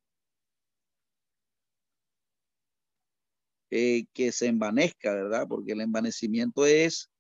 eh, 3.71 4.07
que 4.15 4.33
se 4.33 4.47
envanezca, 4.47 5.13
¿verdad? 5.13 5.47
Porque 5.47 5.73
el 5.73 5.83
envanecimiento 5.83 6.65
es 6.65 7.11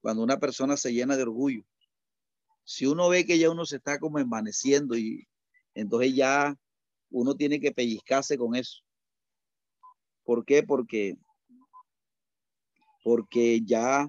cuando 0.00 0.22
una 0.22 0.38
persona 0.38 0.76
se 0.76 0.92
llena 0.92 1.16
de 1.16 1.22
orgullo. 1.24 1.64
Si 2.62 2.86
uno 2.86 3.08
ve 3.08 3.24
que 3.24 3.38
ya 3.38 3.50
uno 3.50 3.66
se 3.66 3.76
está 3.76 3.98
como 3.98 4.20
envaneciendo 4.20 4.96
y 4.96 5.26
entonces 5.74 6.14
ya 6.14 6.56
uno 7.10 7.34
tiene 7.34 7.60
que 7.60 7.72
pellizcarse 7.72 8.38
con 8.38 8.54
eso. 8.54 8.82
¿Por 10.24 10.44
qué? 10.44 10.62
Porque, 10.62 11.16
porque 13.02 13.60
ya, 13.62 14.08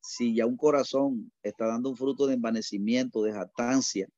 si 0.00 0.34
ya 0.34 0.46
un 0.46 0.56
corazón 0.56 1.30
está 1.42 1.66
dando 1.66 1.90
un 1.90 1.96
fruto 1.96 2.26
de 2.26 2.34
envanecimiento, 2.34 3.22
de 3.22 3.32
jactancia, 3.32 4.08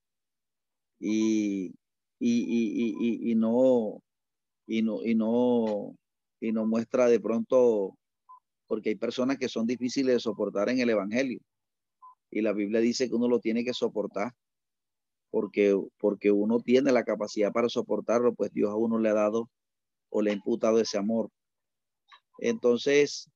y, 0.98 1.74
y, 2.18 3.30
y, 3.30 3.34
no, 3.34 4.02
y 4.66 4.82
no, 4.82 5.04
y 5.04 5.14
no, 5.14 5.96
y 6.40 6.52
no 6.52 6.66
muestra 6.66 7.06
de 7.06 7.20
pronto, 7.20 7.96
porque 8.66 8.90
hay 8.90 8.96
personas 8.96 9.38
que 9.38 9.48
son 9.48 9.66
difíciles 9.66 10.14
de 10.14 10.20
soportar 10.20 10.68
en 10.70 10.80
el 10.80 10.90
Evangelio. 10.90 11.40
Y 12.30 12.42
la 12.42 12.52
Biblia 12.52 12.80
dice 12.80 13.08
que 13.08 13.14
uno 13.14 13.28
lo 13.28 13.40
tiene 13.40 13.64
que 13.64 13.72
soportar, 13.72 14.32
porque, 15.30 15.78
porque 15.98 16.30
uno 16.30 16.60
tiene 16.60 16.92
la 16.92 17.04
capacidad 17.04 17.52
para 17.52 17.68
soportarlo, 17.68 18.34
pues 18.34 18.52
Dios 18.52 18.70
a 18.70 18.76
uno 18.76 18.98
le 18.98 19.10
ha 19.10 19.14
dado 19.14 19.50
o 20.10 20.22
le 20.22 20.30
ha 20.30 20.34
imputado 20.34 20.80
ese 20.80 20.98
amor. 20.98 21.30
Entonces, 22.38 23.30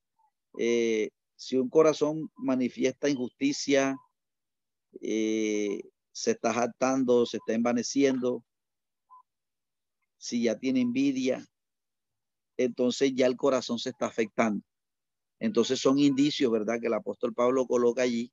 eh, 0.59 1.11
si 1.37 1.57
un 1.57 1.68
corazón 1.68 2.31
manifiesta 2.37 3.09
injusticia, 3.09 3.96
eh, 5.00 5.83
se 6.12 6.33
está 6.33 6.52
jactando, 6.52 7.26
se 7.26 7.38
está 7.38 7.55
envaneciendo, 7.55 8.44
si 10.18 10.44
ya 10.44 10.57
tiene 10.57 10.81
envidia, 10.81 11.44
entonces 12.57 13.12
ya 13.14 13.26
el 13.26 13.37
corazón 13.37 13.78
se 13.78 13.90
está 13.90 14.07
afectando. 14.07 14.64
Entonces 15.40 15.81
son 15.81 15.98
indicios, 15.98 16.52
¿verdad? 16.52 16.78
Que 16.81 16.87
el 16.87 16.94
apóstol 16.94 17.35
Pablo 17.35 17.66
coloca 17.66 18.02
allí. 18.02 18.31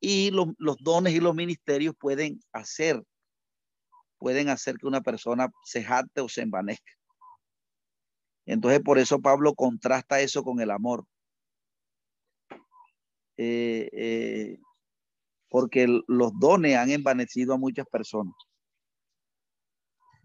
Y 0.00 0.30
los, 0.30 0.48
dones 0.80 1.14
y 1.14 1.20
los 1.20 1.34
ministerios 1.34 1.94
pueden 1.98 2.40
hacer, 2.52 3.02
pueden 4.18 4.48
hacer 4.48 4.76
que 4.76 4.86
una 4.86 5.00
persona 5.00 5.48
se 5.64 5.82
jacte 5.82 6.20
o 6.20 6.28
se 6.28 6.42
envanezca. 6.42 6.92
Entonces 8.44 8.80
por 8.80 8.98
eso 8.98 9.20
Pablo 9.20 9.54
contrasta 9.54 10.20
eso 10.20 10.44
con 10.44 10.60
el 10.60 10.70
amor. 10.70 11.04
Eh, 13.38 13.88
eh, 13.92 14.58
porque 15.48 15.86
los 16.06 16.32
dones 16.38 16.76
han 16.76 16.90
envanecido 16.90 17.54
a 17.54 17.58
muchas 17.58 17.86
personas. 17.86 18.34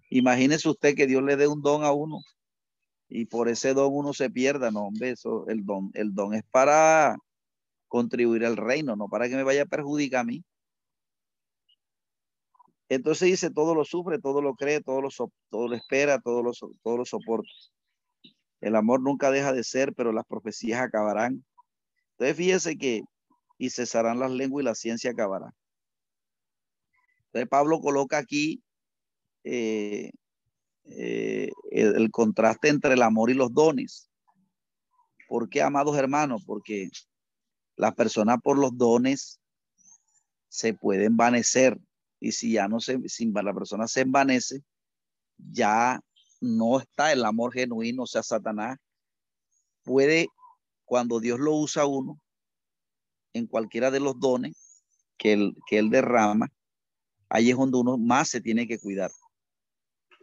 Imagínese 0.09 0.69
usted 0.69 0.95
que 0.95 1.07
Dios 1.07 1.23
le 1.23 1.37
dé 1.37 1.47
un 1.47 1.61
don 1.61 1.83
a 1.83 1.91
uno 1.93 2.19
y 3.07 3.25
por 3.25 3.49
ese 3.49 3.73
don 3.73 3.89
uno 3.93 4.13
se 4.13 4.29
pierda, 4.29 4.71
no, 4.71 4.87
hombre, 4.87 5.11
eso, 5.11 5.45
el 5.47 5.65
don, 5.65 5.91
el 5.93 6.13
don 6.13 6.33
es 6.33 6.43
para 6.49 7.17
contribuir 7.91 8.45
al 8.45 8.55
reino, 8.55 8.95
no 8.95 9.09
para 9.09 9.27
que 9.27 9.35
me 9.35 9.43
vaya 9.43 9.63
a 9.63 9.65
perjudicar 9.65 10.21
a 10.21 10.23
mí. 10.23 10.45
Entonces 12.87 13.27
dice, 13.27 13.51
todo 13.51 13.75
lo 13.75 13.83
sufre, 13.83 14.17
todo 14.17 14.41
lo 14.41 14.55
cree, 14.55 14.79
todo 14.79 15.01
lo, 15.01 15.09
todo 15.49 15.67
lo 15.67 15.75
espera, 15.75 16.19
todo 16.19 16.41
lo, 16.41 16.53
todo 16.83 16.97
lo 16.97 17.05
soporta. 17.05 17.49
El 18.61 18.77
amor 18.77 19.01
nunca 19.01 19.29
deja 19.29 19.51
de 19.51 19.65
ser, 19.65 19.93
pero 19.93 20.13
las 20.13 20.25
profecías 20.25 20.79
acabarán. 20.79 21.43
Entonces 22.11 22.37
fíjese 22.37 22.77
que 22.77 23.01
y 23.57 23.69
cesarán 23.69 24.19
las 24.19 24.31
lenguas 24.31 24.63
y 24.63 24.65
la 24.65 24.75
ciencia 24.75 25.11
acabará. 25.11 25.53
Entonces 27.25 27.49
Pablo 27.49 27.81
coloca 27.81 28.17
aquí 28.17 28.63
eh, 29.43 30.11
eh, 30.85 31.49
el, 31.71 32.09
contraste 32.09 32.69
entre 32.69 32.93
el 32.93 33.01
amor 33.01 33.29
y 33.29 33.33
los 33.33 33.53
dones. 33.53 34.09
¿Por 35.27 35.49
qué, 35.49 35.61
amados 35.61 35.97
hermanos? 35.97 36.43
Porque 36.45 36.89
las 37.81 37.95
personas 37.95 38.37
por 38.43 38.59
los 38.59 38.77
dones 38.77 39.39
se 40.49 40.75
pueden 40.75 41.13
envanecer 41.13 41.79
y 42.19 42.31
si 42.31 42.51
ya 42.51 42.67
no 42.67 42.79
se, 42.79 43.09
si 43.09 43.25
la 43.31 43.55
persona 43.55 43.87
se 43.87 44.01
envanece, 44.01 44.61
ya 45.35 45.99
no 46.39 46.79
está 46.79 47.11
el 47.11 47.25
amor 47.25 47.53
genuino, 47.53 48.03
o 48.03 48.05
sea, 48.05 48.21
Satanás 48.21 48.77
puede, 49.81 50.27
cuando 50.85 51.19
Dios 51.19 51.39
lo 51.39 51.55
usa 51.55 51.87
uno, 51.87 52.21
en 53.33 53.47
cualquiera 53.47 53.89
de 53.89 53.99
los 53.99 54.19
dones 54.19 54.83
que 55.17 55.33
él, 55.33 55.55
que 55.65 55.79
él 55.79 55.89
derrama, 55.89 56.49
ahí 57.29 57.49
es 57.49 57.57
donde 57.57 57.79
uno 57.79 57.97
más 57.97 58.29
se 58.29 58.41
tiene 58.41 58.67
que 58.67 58.77
cuidar. 58.77 59.09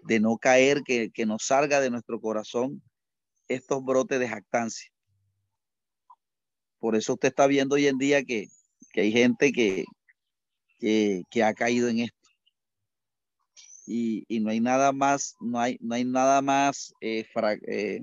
De 0.04 0.20
no 0.20 0.38
caer, 0.38 0.82
que, 0.84 1.10
que 1.10 1.26
nos 1.26 1.44
salga 1.44 1.80
de 1.80 1.90
nuestro 1.90 2.20
corazón 2.20 2.80
estos 3.48 3.84
brotes 3.84 4.20
de 4.20 4.28
jactancia. 4.28 4.92
Por 6.78 6.96
eso 6.96 7.14
usted 7.14 7.28
está 7.28 7.46
viendo 7.46 7.74
hoy 7.74 7.86
en 7.86 7.98
día 7.98 8.22
que, 8.24 8.48
que 8.92 9.02
hay 9.02 9.12
gente 9.12 9.52
que, 9.52 9.84
que, 10.78 11.42
ha 11.42 11.54
caído 11.54 11.88
en 11.88 12.00
esto. 12.00 12.16
Y, 13.86 14.24
y, 14.28 14.40
no 14.40 14.50
hay 14.50 14.60
nada 14.60 14.92
más, 14.92 15.34
no 15.40 15.58
hay, 15.58 15.78
no 15.80 15.94
hay 15.94 16.04
nada 16.04 16.42
más, 16.42 16.92
eh, 17.00 17.26
eh, 17.66 18.00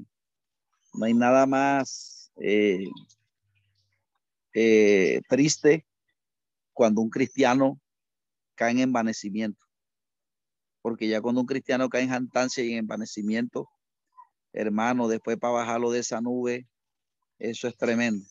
no 0.94 1.06
hay 1.06 1.14
nada 1.14 1.46
más 1.46 2.32
eh, 2.42 2.86
triste 5.30 5.86
cuando 6.74 7.02
un 7.02 7.10
cristiano 7.10 7.80
cae 8.56 8.72
en 8.72 8.80
envanecimiento. 8.80 9.64
Porque 10.82 11.08
ya 11.08 11.22
cuando 11.22 11.42
un 11.42 11.48
cristiano 11.48 11.88
cae 11.90 12.04
en 12.04 12.10
jantancia 12.10 12.64
y 12.64 12.72
en 12.74 12.80
envanecimiento, 12.80 13.70
hermano, 14.54 15.08
después 15.08 15.38
para 15.38 15.54
bajarlo 15.54 15.92
de 15.92 16.00
esa 16.00 16.22
nube, 16.22 16.68
eso 17.38 17.68
es 17.68 17.76
tremendo. 17.78 18.26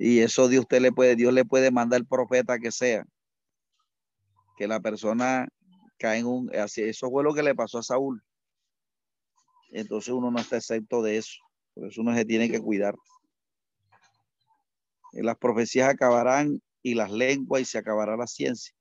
Y 0.00 0.20
eso 0.20 0.46
Dios, 0.46 0.62
usted 0.62 0.80
le 0.80 0.92
puede, 0.92 1.16
Dios 1.16 1.32
le 1.32 1.44
puede 1.44 1.72
mandar 1.72 2.06
profeta 2.06 2.60
que 2.60 2.70
sea. 2.70 3.04
Que 4.56 4.68
la 4.68 4.78
persona 4.78 5.48
cae 5.98 6.20
en 6.20 6.26
un, 6.26 6.50
eso 6.52 7.10
fue 7.10 7.24
lo 7.24 7.34
que 7.34 7.42
le 7.42 7.56
pasó 7.56 7.78
a 7.78 7.82
Saúl. 7.82 8.22
Entonces 9.70 10.14
uno 10.14 10.30
no 10.30 10.38
está 10.38 10.56
excepto 10.56 11.02
de 11.02 11.16
eso. 11.16 11.40
Por 11.74 11.88
eso 11.88 12.00
uno 12.00 12.14
se 12.14 12.24
tiene 12.24 12.48
que 12.48 12.60
cuidar. 12.60 12.94
Eh, 15.14 15.24
las 15.24 15.36
profecías 15.36 15.88
acabarán 15.88 16.62
y 16.80 16.94
las 16.94 17.10
lenguas 17.10 17.62
y 17.62 17.64
se 17.64 17.78
acabará 17.78 18.16
la 18.16 18.28
ciencia. 18.28 18.72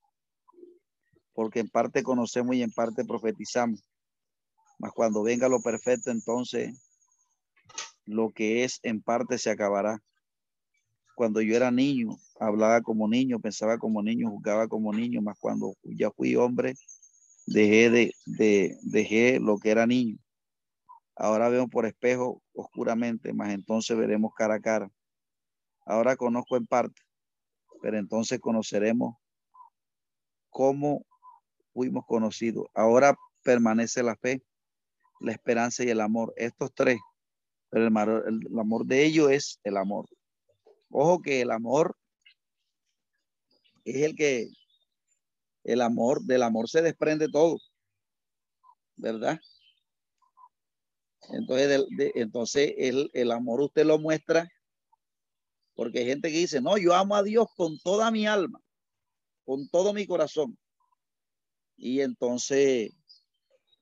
Porque 1.33 1.61
en 1.61 1.69
parte 1.69 2.03
conocemos 2.03 2.55
y 2.55 2.61
en 2.61 2.71
parte 2.71 3.03
profetizamos. 3.03 3.81
Mas 4.77 4.91
cuando 4.91 5.23
venga 5.23 5.49
lo 5.49 5.61
perfecto, 5.61 6.11
entonces 6.11 6.79
lo 8.05 8.29
que 8.29 8.63
es 8.63 8.79
en 8.83 9.01
parte 9.01 9.39
se 9.39 9.49
acabará. 9.49 9.99
Cuando 11.17 11.41
yo 11.41 11.55
era 11.55 11.71
niño, 11.71 12.15
hablaba 12.39 12.83
como 12.83 13.07
niño, 13.07 13.39
pensaba 13.39 13.79
como 13.79 14.03
niño, 14.03 14.29
jugaba 14.29 14.67
como 14.67 14.93
niño, 14.93 15.19
mas 15.19 15.35
cuando 15.39 15.73
ya 15.81 16.11
fui 16.11 16.35
hombre, 16.35 16.75
dejé 17.47 17.89
de, 17.89 18.13
de 18.27 18.77
dejé 18.83 19.39
lo 19.39 19.57
que 19.57 19.71
era 19.71 19.87
niño. 19.87 20.19
Ahora 21.15 21.49
veo 21.49 21.67
por 21.67 21.87
espejo 21.87 22.43
oscuramente, 22.53 23.33
mas 23.33 23.51
entonces 23.51 23.97
veremos 23.97 24.31
cara 24.37 24.53
a 24.53 24.59
cara. 24.59 24.91
Ahora 25.87 26.15
conozco 26.15 26.55
en 26.55 26.67
parte, 26.67 27.01
pero 27.81 27.97
entonces 27.97 28.39
conoceremos 28.39 29.15
cómo 30.51 31.03
fuimos 31.73 32.05
conocidos. 32.05 32.67
Ahora 32.75 33.15
permanece 33.41 34.03
la 34.03 34.15
fe, 34.17 34.43
la 35.19 35.31
esperanza 35.31 35.83
y 35.83 35.89
el 35.89 35.99
amor. 35.99 36.31
Estos 36.37 36.71
tres, 36.75 36.99
pero 37.71 37.87
el, 37.87 38.59
amor 38.59 38.85
de 38.85 39.03
ellos 39.03 39.31
es 39.31 39.59
el 39.63 39.77
amor. 39.77 40.05
Ojo 40.89 41.21
que 41.21 41.41
el 41.41 41.51
amor 41.51 41.95
es 43.85 43.95
el 44.03 44.15
que, 44.15 44.49
el 45.63 45.81
amor, 45.81 46.23
del 46.23 46.43
amor 46.43 46.69
se 46.69 46.81
desprende 46.81 47.27
todo, 47.29 47.57
¿verdad? 48.95 49.39
Entonces, 51.29 51.85
entonces 52.15 52.73
el, 52.77 53.09
el 53.13 53.31
amor 53.31 53.61
usted 53.61 53.85
lo 53.85 53.99
muestra 53.99 54.49
porque 55.77 55.99
hay 55.99 56.05
gente 56.07 56.31
que 56.31 56.39
dice, 56.39 56.59
no, 56.59 56.77
yo 56.77 56.95
amo 56.95 57.15
a 57.15 57.21
Dios 57.21 57.47
con 57.55 57.77
toda 57.79 58.09
mi 58.09 58.25
alma, 58.25 58.59
con 59.45 59.69
todo 59.69 59.93
mi 59.93 60.07
corazón. 60.07 60.57
Y 61.75 62.01
entonces 62.01 62.91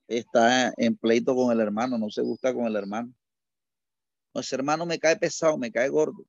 está 0.07 0.73
en 0.75 0.97
pleito 0.97 1.33
con 1.33 1.53
el 1.53 1.61
hermano, 1.61 1.97
no 1.97 2.09
se 2.09 2.21
gusta 2.21 2.53
con 2.53 2.65
el 2.65 2.75
hermano. 2.75 3.13
No, 4.33 4.41
ese 4.41 4.55
hermano 4.55 4.85
me 4.85 4.99
cae 4.99 5.15
pesado, 5.15 5.57
me 5.57 5.71
cae 5.71 5.87
gordo, 5.87 6.25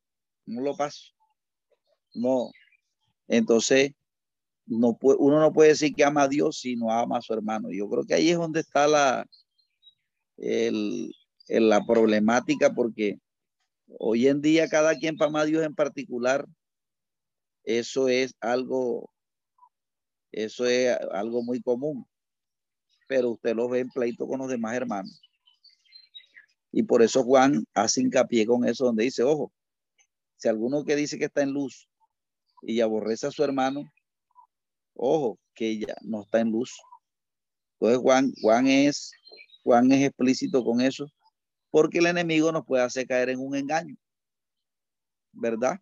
no 0.47 0.61
lo 0.63 0.77
paso. 0.77 1.13
No. 2.15 2.51
Entonces, 3.29 3.93
no 4.67 4.99
uno 5.01 5.41
no 5.41 5.53
puede 5.53 5.71
decir 5.71 5.95
que 5.95 6.05
ama 6.05 6.23
a 6.23 6.29
Dios 6.29 6.61
si 6.61 6.77
no 6.77 6.91
ama 6.91 7.19
a 7.19 7.23
su 7.23 7.33
hermano. 7.35 7.69
Yo 7.71 7.89
creo 7.89 8.05
que 8.05 8.15
ahí 8.15 8.31
es 8.31 8.39
donde 8.39 8.61
está 8.61 8.87
la, 8.87 9.27
el, 10.37 11.13
la 11.49 11.85
problemática 11.85 12.73
porque 12.75 13.19
Hoy 13.99 14.27
en 14.27 14.41
día 14.41 14.69
cada 14.69 14.97
quien 14.97 15.17
para 15.17 15.31
más 15.31 15.47
Dios 15.47 15.65
en 15.65 15.75
particular, 15.75 16.47
eso 17.65 18.09
es 18.09 18.35
algo, 18.41 19.11
eso 20.33 20.67
es 20.67 20.97
algo 21.13 21.43
muy 21.43 21.63
común. 21.63 22.07
Pero 23.09 23.31
usted 23.31 23.55
lo 23.55 23.69
ve 23.69 23.81
en 23.81 23.91
pleito 23.91 24.27
con 24.27 24.41
los 24.41 24.49
demás 24.49 24.75
hermanos. 24.75 25.21
Y 26.73 26.83
por 26.83 27.03
eso 27.03 27.23
Juan 27.23 27.65
hace 27.75 28.01
hincapié 28.01 28.45
con 28.45 28.67
eso, 28.67 28.87
donde 28.87 29.05
dice, 29.05 29.23
ojo, 29.23 29.53
si 30.37 30.49
alguno 30.49 30.85
que 30.85 30.97
dice 30.97 31.19
que 31.19 31.27
está 31.27 31.43
en 31.43 31.53
luz 31.53 31.89
y 32.63 32.81
aborrece 32.81 33.27
a 33.27 33.31
su 33.31 33.43
hermano, 33.43 33.91
ojo, 34.95 35.39
que 35.55 35.71
ella 35.71 35.95
no 36.03 36.23
está 36.23 36.41
en 36.41 36.51
luz. 36.51 36.75
Entonces 37.75 38.01
Juan, 38.01 38.33
Juan 38.41 38.67
es, 38.67 39.13
Juan 39.63 39.91
es 39.93 40.07
explícito 40.07 40.65
con 40.65 40.81
eso, 40.81 41.11
porque 41.71 41.99
el 41.99 42.07
enemigo 42.07 42.53
nos 42.53 42.65
puede 42.65 42.83
hacer 42.83 43.07
caer 43.07 43.31
en 43.31 43.41
un 43.41 43.55
engaño, 43.55 43.97
¿verdad? 45.33 45.79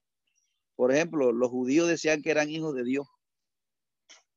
Por 0.77 0.93
ejemplo, 0.93 1.33
los 1.33 1.51
judíos 1.51 1.89
decían 1.89 2.23
que 2.23 2.31
eran 2.31 2.51
hijos 2.51 2.75
de 2.75 2.85
Dios. 2.85 3.07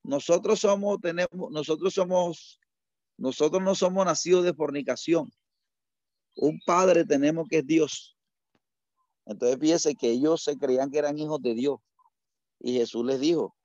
Nosotros 0.03 0.60
somos, 0.60 0.99
tenemos, 1.01 1.51
nosotros 1.51 1.93
somos, 1.93 2.60
nosotros 3.17 3.62
no 3.62 3.75
somos 3.75 4.06
nacidos 4.06 4.45
de 4.45 4.53
fornicación. 4.53 5.32
Un 6.36 6.60
padre 6.65 7.03
tenemos 7.03 7.47
que 7.49 7.58
es 7.58 7.65
Dios. 7.67 8.16
Entonces 9.28 9.60
fíjese 9.60 9.96
que 9.96 10.10
ellos 10.10 10.42
se 10.44 10.58
creían 10.58 10.90
que 10.90 11.00
eran 11.00 11.20
hijos 11.20 11.42
de 11.42 11.54
Dios. 11.54 11.80
Y 12.60 12.74
Jesús 12.74 13.06
les 13.06 13.20
dijo, 13.20 13.56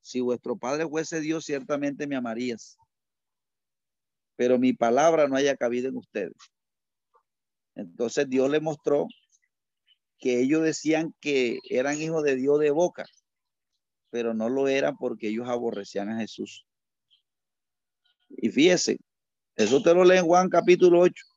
si 0.00 0.20
vuestro 0.20 0.56
padre 0.56 0.88
fuese 0.88 1.20
Dios, 1.20 1.44
ciertamente 1.44 2.06
me 2.06 2.16
amarías. 2.16 2.78
Pero 4.36 4.58
mi 4.58 4.72
palabra 4.72 5.28
no 5.28 5.36
haya 5.36 5.56
cabido 5.56 5.88
en 5.88 5.96
ustedes. 5.96 6.34
Entonces 7.74 8.28
Dios 8.28 8.50
le 8.50 8.60
mostró 8.60 9.06
que 10.18 10.40
ellos 10.40 10.62
decían 10.62 11.14
que 11.20 11.58
eran 11.68 12.00
hijos 12.00 12.24
de 12.24 12.36
Dios 12.36 12.58
de 12.60 12.70
boca, 12.70 13.04
pero 14.10 14.32
no 14.32 14.48
lo 14.48 14.68
eran 14.68 14.96
porque 14.96 15.28
ellos 15.28 15.48
aborrecían 15.48 16.08
a 16.08 16.20
Jesús. 16.20 16.66
Y 18.30 18.48
fíjese, 18.48 18.98
eso 19.54 19.82
te 19.82 19.92
lo 19.92 20.04
lee 20.04 20.18
en 20.18 20.26
Juan 20.26 20.48
capítulo 20.48 21.00
8. 21.00 21.33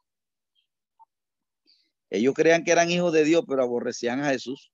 Ellos 2.10 2.34
creían 2.34 2.64
que 2.64 2.72
eran 2.72 2.90
hijos 2.90 3.12
de 3.14 3.24
Dios, 3.24 3.44
pero 3.48 3.64
aborrecían 3.64 4.22
a 4.22 4.30
Jesús. 4.30 4.72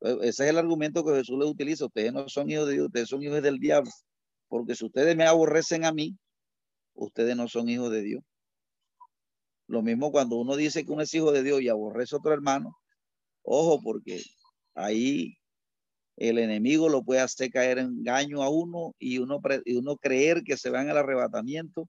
Ese 0.00 0.28
es 0.28 0.40
el 0.40 0.58
argumento 0.58 1.04
que 1.04 1.14
Jesús 1.14 1.38
le 1.38 1.46
utiliza. 1.46 1.86
Ustedes 1.86 2.12
no 2.12 2.28
son 2.28 2.50
hijos 2.50 2.68
de 2.68 2.74
Dios, 2.74 2.86
ustedes 2.86 3.08
son 3.08 3.22
hijos 3.22 3.42
del 3.42 3.58
diablo. 3.58 3.90
Porque 4.48 4.74
si 4.74 4.86
ustedes 4.86 5.16
me 5.16 5.24
aborrecen 5.24 5.84
a 5.84 5.92
mí, 5.92 6.16
ustedes 6.94 7.36
no 7.36 7.48
son 7.48 7.68
hijos 7.68 7.90
de 7.90 8.02
Dios. 8.02 8.22
Lo 9.66 9.82
mismo 9.82 10.10
cuando 10.12 10.36
uno 10.36 10.56
dice 10.56 10.84
que 10.84 10.92
uno 10.92 11.02
es 11.02 11.12
hijo 11.12 11.32
de 11.32 11.42
Dios 11.42 11.60
y 11.60 11.68
aborrece 11.68 12.14
a 12.14 12.18
otro 12.18 12.32
hermano, 12.32 12.76
ojo, 13.42 13.80
porque 13.82 14.22
ahí 14.74 15.36
el 16.16 16.38
enemigo 16.38 16.88
lo 16.88 17.02
puede 17.02 17.20
hacer 17.20 17.50
caer 17.50 17.78
en 17.78 17.86
engaño 17.98 18.42
a 18.42 18.48
uno 18.48 18.94
y 18.98 19.18
uno, 19.18 19.40
y 19.64 19.76
uno 19.76 19.96
creer 19.96 20.42
que 20.42 20.56
se 20.56 20.70
va 20.70 20.80
en 20.82 20.90
el 20.90 20.96
arrebatamiento 20.96 21.88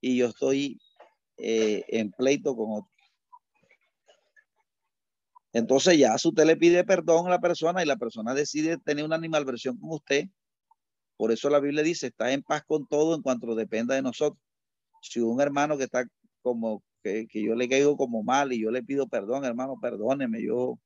y 0.00 0.18
yo 0.18 0.26
estoy 0.28 0.78
eh, 1.36 1.84
en 1.88 2.10
pleito 2.12 2.54
con 2.54 2.78
otro. 2.78 2.97
Entonces 5.52 5.98
ya 5.98 6.16
si 6.18 6.28
usted 6.28 6.44
le 6.44 6.56
pide 6.56 6.84
perdón 6.84 7.26
a 7.26 7.30
la 7.30 7.40
persona 7.40 7.82
y 7.82 7.86
la 7.86 7.96
persona 7.96 8.34
decide 8.34 8.78
tener 8.78 9.04
una 9.04 9.16
animalversión 9.16 9.78
con 9.78 9.92
usted, 9.92 10.26
por 11.16 11.32
eso 11.32 11.50
la 11.50 11.60
Biblia 11.60 11.82
dice, 11.82 12.08
está 12.08 12.32
en 12.32 12.42
paz 12.42 12.62
con 12.64 12.86
todo 12.86 13.14
en 13.14 13.22
cuanto 13.22 13.54
dependa 13.54 13.94
de 13.94 14.02
nosotros. 14.02 14.40
Si 15.02 15.20
un 15.20 15.40
hermano 15.40 15.76
que 15.76 15.84
está 15.84 16.06
como, 16.42 16.82
que, 17.02 17.26
yo 17.32 17.54
le 17.54 17.68
caigo 17.68 17.96
como 17.96 18.22
mal 18.22 18.52
y 18.52 18.60
yo 18.60 18.70
le 18.70 18.82
pido 18.82 19.08
perdón, 19.08 19.44
hermano, 19.44 19.78
perdóneme, 19.80 20.42
yo... 20.42 20.78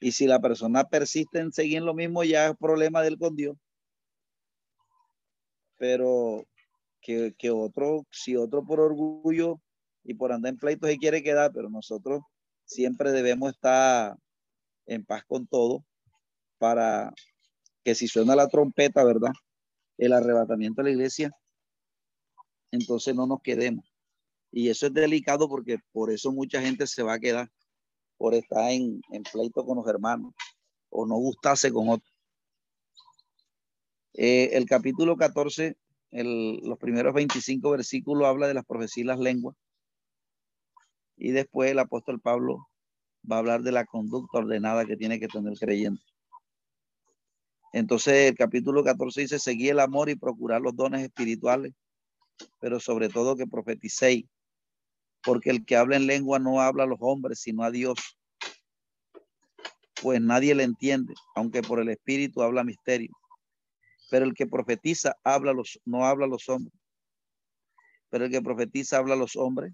Y 0.00 0.12
si 0.12 0.26
la 0.26 0.40
persona 0.40 0.84
persiste 0.84 1.38
en 1.38 1.52
seguir 1.52 1.82
lo 1.82 1.94
mismo, 1.94 2.24
ya 2.24 2.48
es 2.48 2.56
problema 2.58 3.00
de 3.00 3.08
él 3.08 3.18
con 3.18 3.36
Dios. 3.36 3.56
Pero 5.78 6.44
que, 7.00 7.34
que 7.38 7.50
otro, 7.50 8.06
si 8.10 8.36
otro 8.36 8.64
por 8.64 8.80
orgullo 8.80 9.60
y 10.02 10.14
por 10.14 10.32
andar 10.32 10.52
en 10.52 10.58
pleito 10.58 10.86
se 10.86 10.98
quiere 10.98 11.22
quedar, 11.22 11.52
pero 11.54 11.70
nosotros 11.70 12.20
siempre 12.64 13.12
debemos 13.12 13.52
estar 13.52 14.16
en 14.86 15.04
paz 15.04 15.24
con 15.26 15.46
todo 15.46 15.84
para 16.58 17.12
que 17.84 17.94
si 17.94 18.08
suena 18.08 18.34
la 18.34 18.48
trompeta, 18.48 19.04
¿verdad? 19.04 19.32
El 19.98 20.12
arrebatamiento 20.12 20.82
de 20.82 20.88
la 20.88 20.94
iglesia, 20.94 21.30
entonces 22.70 23.14
no 23.14 23.26
nos 23.26 23.40
quedemos. 23.42 23.84
Y 24.50 24.68
eso 24.68 24.86
es 24.86 24.94
delicado 24.94 25.48
porque 25.48 25.78
por 25.92 26.10
eso 26.10 26.32
mucha 26.32 26.60
gente 26.60 26.86
se 26.86 27.02
va 27.02 27.14
a 27.14 27.18
quedar, 27.18 27.50
por 28.16 28.34
estar 28.34 28.70
en, 28.70 29.00
pleito 29.32 29.64
con 29.64 29.76
los 29.78 29.86
hermanos 29.88 30.32
o 30.90 31.06
no 31.06 31.16
gustarse 31.16 31.72
con 31.72 31.88
otros. 31.88 32.10
Eh, 34.14 34.50
el 34.52 34.66
capítulo 34.66 35.16
14, 35.16 35.76
los 36.12 36.78
primeros 36.78 37.12
25 37.14 37.70
versículos 37.70 38.28
habla 38.28 38.46
de 38.46 38.54
las 38.54 38.64
profecías 38.64 39.04
y 39.04 39.08
las 39.08 39.18
lenguas. 39.18 39.56
Y 41.16 41.32
después 41.32 41.70
el 41.70 41.78
apóstol 41.78 42.20
Pablo 42.20 42.68
va 43.30 43.36
a 43.36 43.38
hablar 43.38 43.62
de 43.62 43.72
la 43.72 43.84
conducta 43.84 44.38
ordenada 44.38 44.84
que 44.84 44.96
tiene 44.96 45.18
que 45.18 45.28
tener 45.28 45.52
el 45.52 45.58
creyente. 45.58 46.02
Entonces 47.72 48.30
el 48.30 48.36
capítulo 48.36 48.84
14 48.84 49.22
dice, 49.22 49.38
seguir 49.38 49.72
el 49.72 49.80
amor 49.80 50.08
y 50.08 50.14
procurar 50.14 50.60
los 50.60 50.76
dones 50.76 51.02
espirituales, 51.02 51.72
pero 52.60 52.78
sobre 52.78 53.08
todo 53.08 53.36
que 53.36 53.46
profeticéis, 53.46 54.26
porque 55.24 55.50
el 55.50 55.64
que 55.64 55.76
habla 55.76 55.96
en 55.96 56.06
lengua 56.06 56.38
no 56.38 56.60
habla 56.60 56.84
a 56.84 56.86
los 56.86 56.98
hombres, 57.00 57.40
sino 57.40 57.64
a 57.64 57.70
Dios. 57.70 57.98
Pues 60.02 60.20
nadie 60.20 60.54
le 60.54 60.62
entiende, 60.64 61.14
aunque 61.34 61.62
por 61.62 61.80
el 61.80 61.88
espíritu 61.88 62.42
habla 62.42 62.62
misterio. 62.62 63.10
Pero 64.10 64.26
el 64.26 64.34
que 64.34 64.46
profetiza 64.46 65.16
habla 65.24 65.52
los, 65.52 65.80
no 65.84 66.04
habla 66.04 66.26
a 66.26 66.28
los 66.28 66.48
hombres. 66.48 66.78
Pero 68.10 68.26
el 68.26 68.30
que 68.30 68.42
profetiza 68.42 68.98
habla 68.98 69.14
a 69.14 69.16
los 69.18 69.34
hombres 69.34 69.72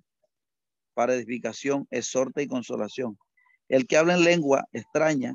para 1.00 1.14
edificación, 1.14 1.88
exhorta 1.90 2.42
y 2.42 2.46
consolación. 2.46 3.18
El 3.68 3.86
que 3.86 3.96
habla 3.96 4.16
en 4.16 4.22
lengua 4.22 4.66
extraña, 4.70 5.32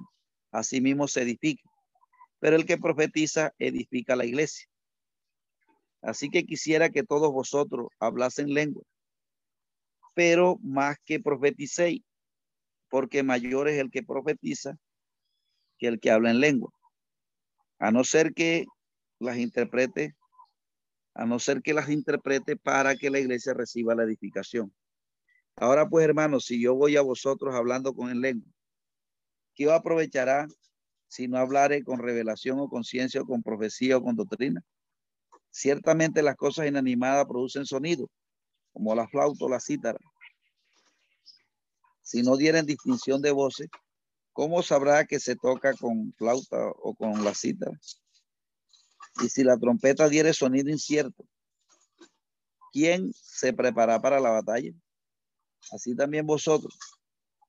a 0.51 0.61
sí 0.61 0.79
mismo 0.79 1.07
se 1.07 1.23
edifica, 1.23 1.67
pero 2.37 2.55
el 2.55 2.67
que 2.67 2.77
profetiza 2.77 3.51
edifica 3.57 4.15
la 4.15 4.25
iglesia. 4.25 4.67
Así 6.03 6.29
que 6.29 6.45
quisiera 6.45 6.91
que 6.91 7.01
todos 7.01 7.31
vosotros 7.31 7.87
hablasen 7.99 8.53
lengua, 8.53 8.83
pero 10.13 10.59
más 10.61 10.97
que 11.03 11.19
profeticéis, 11.19 12.03
porque 12.87 13.23
mayor 13.23 13.67
es 13.67 13.79
el 13.79 13.89
que 13.89 14.03
profetiza 14.03 14.77
que 15.79 15.87
el 15.87 15.99
que 15.99 16.11
habla 16.11 16.29
en 16.29 16.41
lengua. 16.41 16.71
A 17.79 17.89
no 17.89 18.03
ser 18.03 18.35
que 18.35 18.65
las 19.17 19.39
interprete, 19.39 20.13
a 21.15 21.25
no 21.25 21.39
ser 21.39 21.63
que 21.63 21.73
las 21.73 21.89
interprete 21.89 22.55
para 22.55 22.95
que 22.95 23.09
la 23.09 23.17
iglesia 23.17 23.55
reciba 23.55 23.95
la 23.95 24.03
edificación. 24.03 24.71
Ahora 25.57 25.87
pues, 25.87 26.03
hermanos, 26.03 26.45
si 26.45 26.61
yo 26.61 26.75
voy 26.75 26.97
a 26.97 27.01
vosotros 27.01 27.55
hablando 27.55 27.93
con 27.93 28.09
el 28.09 28.19
lengua, 28.19 28.51
¿qué 29.53 29.71
aprovechará 29.71 30.47
si 31.07 31.27
no 31.27 31.37
hablaré 31.37 31.83
con 31.83 31.99
revelación 31.99 32.59
o 32.59 32.67
conciencia 32.67 33.21
o 33.21 33.25
con 33.25 33.41
profecía 33.41 33.97
o 33.97 34.03
con 34.03 34.15
doctrina? 34.15 34.61
Ciertamente 35.49 36.21
las 36.21 36.35
cosas 36.35 36.67
inanimadas 36.67 37.25
producen 37.25 37.65
sonido, 37.65 38.09
como 38.73 38.93
la 38.93 39.07
flauta 39.07 39.45
o 39.45 39.49
la 39.49 39.61
cítara. 39.61 39.99
Si 42.01 42.21
no 42.21 42.35
dieren 42.35 42.65
distinción 42.65 43.21
de 43.21 43.31
voces, 43.31 43.69
¿cómo 44.33 44.61
sabrá 44.61 45.05
que 45.05 45.21
se 45.21 45.37
toca 45.37 45.73
con 45.73 46.13
flauta 46.17 46.67
o 46.83 46.93
con 46.93 47.23
la 47.23 47.33
cítara? 47.33 47.79
Y 49.23 49.29
si 49.29 49.45
la 49.45 49.57
trompeta 49.57 50.09
diere 50.09 50.33
sonido 50.33 50.69
incierto, 50.69 51.25
¿quién 52.73 53.13
se 53.13 53.53
prepara 53.53 54.01
para 54.01 54.19
la 54.19 54.31
batalla? 54.31 54.73
Así 55.71 55.95
también 55.95 56.25
vosotros, 56.25 56.77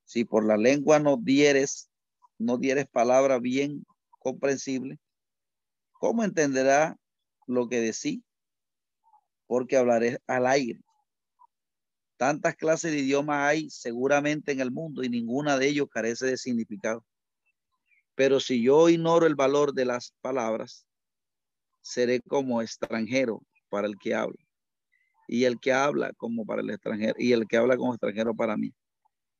si 0.05 0.25
por 0.25 0.47
la 0.47 0.57
lengua 0.57 0.99
no 0.99 1.17
dieres, 1.17 1.91
no 2.39 2.57
dieres 2.57 2.87
palabra 2.87 3.39
bien 3.39 3.85
comprensible, 4.19 4.99
¿cómo 5.93 6.25
entenderá 6.25 6.97
lo 7.47 7.69
que 7.69 7.81
decís? 7.81 8.23
Porque 9.47 9.77
hablaré 9.77 10.19
al 10.27 10.47
aire. 10.47 10.81
Tantas 12.17 12.57
clases 12.57 12.93
de 12.93 12.99
idiomas 12.99 13.47
hay 13.49 13.71
seguramente 13.71 14.53
en 14.53 14.61
el 14.61 14.71
mundo 14.71 15.05
y 15.05 15.09
ninguna 15.09 15.59
de 15.59 15.69
ellos 15.69 15.89
carece 15.91 16.27
de 16.27 16.39
significado. 16.39 17.05
Pero 18.15 18.41
si 18.41 18.63
yo 18.63 18.89
ignoro 18.89 19.27
el 19.27 19.35
valor 19.35 19.75
de 19.75 19.85
las 19.85 20.15
palabras, 20.23 20.87
seré 21.83 22.23
como 22.23 22.63
extranjero 22.63 23.43
para 23.69 23.87
el 23.87 23.99
que 23.99 24.15
habla 24.15 24.46
y 25.29 25.45
el 25.45 25.59
que 25.59 25.73
habla 25.73 26.13
como 26.17 26.45
para 26.45 26.63
el 26.63 26.71
extranjero 26.71 27.15
y 27.19 27.33
el 27.33 27.47
que 27.47 27.57
habla 27.57 27.77
como 27.77 27.95
extranjero 27.95 28.35
para 28.35 28.57
mí. 28.57 28.73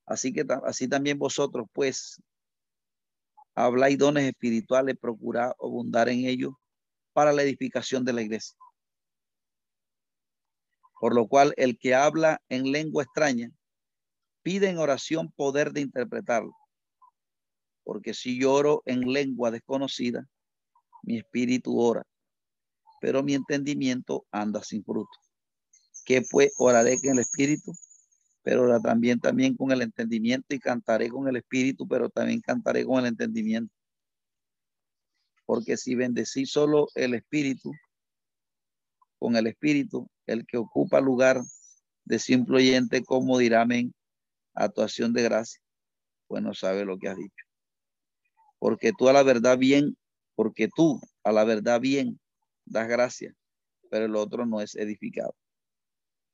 Así 0.07 0.33
que 0.33 0.45
así 0.65 0.89
también 0.89 1.19
vosotros 1.19 1.67
pues 1.73 2.21
habláis 3.55 3.99
dones 3.99 4.25
espirituales, 4.25 4.97
procurad 5.01 5.53
abundar 5.61 6.09
en 6.09 6.27
ellos 6.27 6.53
para 7.13 7.33
la 7.33 7.43
edificación 7.43 8.05
de 8.05 8.13
la 8.13 8.23
iglesia. 8.23 8.57
Por 11.01 11.15
lo 11.15 11.27
cual 11.27 11.55
el 11.57 11.79
que 11.79 11.95
habla 11.95 12.41
en 12.49 12.71
lengua 12.71 13.03
extraña 13.03 13.51
pide 14.43 14.69
en 14.69 14.79
oración 14.79 15.33
poder 15.33 15.73
de 15.73 15.81
interpretarlo. 15.81 16.53
Porque 17.85 18.15
si 18.15 18.39
lloro 18.39 18.83
en 18.85 19.13
lengua 19.13 19.51
desconocida, 19.51 20.29
mi 21.03 21.19
espíritu 21.19 21.79
ora, 21.79 22.05
pero 23.01 23.23
mi 23.23 23.35
entendimiento 23.35 24.27
anda 24.31 24.63
sin 24.63 24.85
fruto. 24.85 25.26
Que 26.07 26.23
pues 26.23 26.55
oraré 26.57 26.99
con 26.99 27.11
el 27.11 27.19
espíritu, 27.19 27.75
pero 28.43 28.81
también, 28.81 29.19
también 29.19 29.57
con 29.57 29.73
el 29.73 29.83
entendimiento 29.83 30.55
y 30.55 30.61
cantaré 30.61 31.09
con 31.09 31.27
el 31.27 31.37
espíritu, 31.37 31.87
pero 31.89 32.09
también 32.09 32.41
cantaré 32.41 32.85
con 32.85 33.01
el 33.01 33.07
entendimiento. 33.07 33.75
Porque 35.45 35.77
si 35.77 35.97
bendecí 35.97 36.47
solo 36.47 36.87
el 36.95 37.15
espíritu, 37.15 37.73
con 39.19 39.35
el 39.35 39.49
espíritu, 39.49 40.09
el 40.27 40.47
que 40.47 40.59
ocupa 40.59 41.01
lugar 41.01 41.43
de 42.05 42.19
simple 42.21 42.59
oyente, 42.59 43.03
como 43.03 43.39
dirá 43.39 43.63
amén, 43.63 43.93
actuación 44.55 45.13
de 45.13 45.25
gracia, 45.25 45.61
pues 46.29 46.43
no 46.43 46.55
sabe 46.55 46.85
lo 46.85 46.99
que 46.99 47.09
has 47.09 47.17
dicho. 47.17 47.45
Porque 48.59 48.93
tú 48.97 49.09
a 49.09 49.13
la 49.13 49.25
verdad 49.25 49.59
bien, 49.59 49.97
porque 50.37 50.69
tú 50.75 51.01
a 51.25 51.33
la 51.33 51.45
verdad 51.45 51.81
bien 51.81 52.21
das 52.65 52.87
gracias, 52.89 53.35
pero 53.91 54.05
el 54.05 54.15
otro 54.17 54.47
no 54.47 54.61
es 54.61 54.77
edificado. 54.77 55.35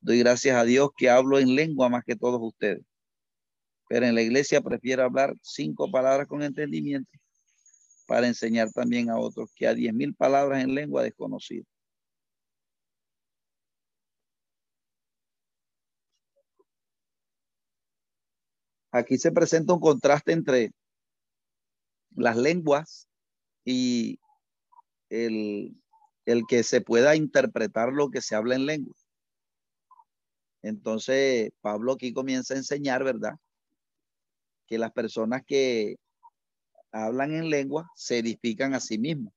Doy 0.02 0.18
gracias 0.18 0.56
a 0.56 0.64
Dios 0.64 0.90
que 0.96 1.08
hablo 1.08 1.38
en 1.38 1.54
lengua 1.54 1.88
más 1.88 2.02
que 2.04 2.16
todos 2.16 2.40
ustedes. 2.42 2.82
Pero 3.88 4.06
en 4.06 4.16
la 4.16 4.22
iglesia 4.22 4.60
prefiero 4.60 5.04
hablar 5.04 5.34
cinco 5.42 5.90
palabras 5.90 6.26
con 6.26 6.42
entendimiento 6.42 7.10
para 8.08 8.26
enseñar 8.26 8.70
también 8.72 9.10
a 9.10 9.18
otros 9.18 9.50
que 9.54 9.68
a 9.68 9.74
diez 9.74 9.94
mil 9.94 10.12
palabras 10.14 10.64
en 10.64 10.74
lengua 10.74 11.04
desconocida. 11.04 11.64
Aquí 18.90 19.18
se 19.18 19.30
presenta 19.30 19.72
un 19.72 19.80
contraste 19.80 20.32
entre 20.32 20.72
las 22.16 22.36
lenguas 22.36 23.08
y 23.64 24.18
el, 25.10 25.76
el 26.26 26.42
que 26.48 26.64
se 26.64 26.80
pueda 26.80 27.14
interpretar 27.14 27.92
lo 27.92 28.10
que 28.10 28.20
se 28.20 28.34
habla 28.34 28.56
en 28.56 28.66
lengua. 28.66 28.94
Entonces, 30.62 31.50
Pablo 31.60 31.92
aquí 31.92 32.12
comienza 32.12 32.54
a 32.54 32.58
enseñar, 32.58 33.02
¿verdad? 33.02 33.32
Que 34.66 34.78
las 34.78 34.92
personas 34.92 35.42
que 35.44 35.96
hablan 36.92 37.34
en 37.34 37.50
lengua 37.50 37.90
se 37.96 38.18
edifican 38.18 38.74
a 38.74 38.80
sí 38.80 38.98
mismos. 38.98 39.32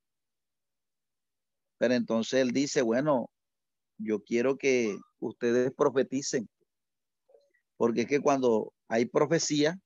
Pero 1.78 1.94
entonces 1.96 2.42
él 2.42 2.52
dice, 2.52 2.82
bueno, 2.82 3.30
yo 3.98 4.24
quiero 4.24 4.58
que 4.58 4.98
ustedes 5.20 5.72
profeticen, 5.74 6.48
porque 7.78 8.02
es 8.02 8.08
que 8.08 8.22
cuando 8.22 8.72
hay 8.88 9.06
profecía, 9.06 9.78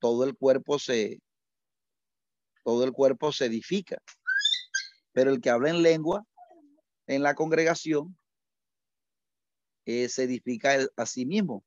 todo 0.00 0.24
el 0.24 0.36
cuerpo 0.36 0.78
se, 0.78 1.20
todo 2.64 2.84
el 2.84 2.92
cuerpo 2.92 3.32
se 3.32 3.46
edifica. 3.46 3.98
Pero 5.12 5.30
el 5.30 5.40
que 5.40 5.50
habla 5.50 5.70
en 5.70 5.82
lengua 5.82 6.24
en 7.06 7.22
la 7.22 7.34
congregación 7.34 8.16
eh, 9.84 10.08
se 10.08 10.24
edifica 10.24 10.76
a 10.96 11.06
sí 11.06 11.26
mismo 11.26 11.64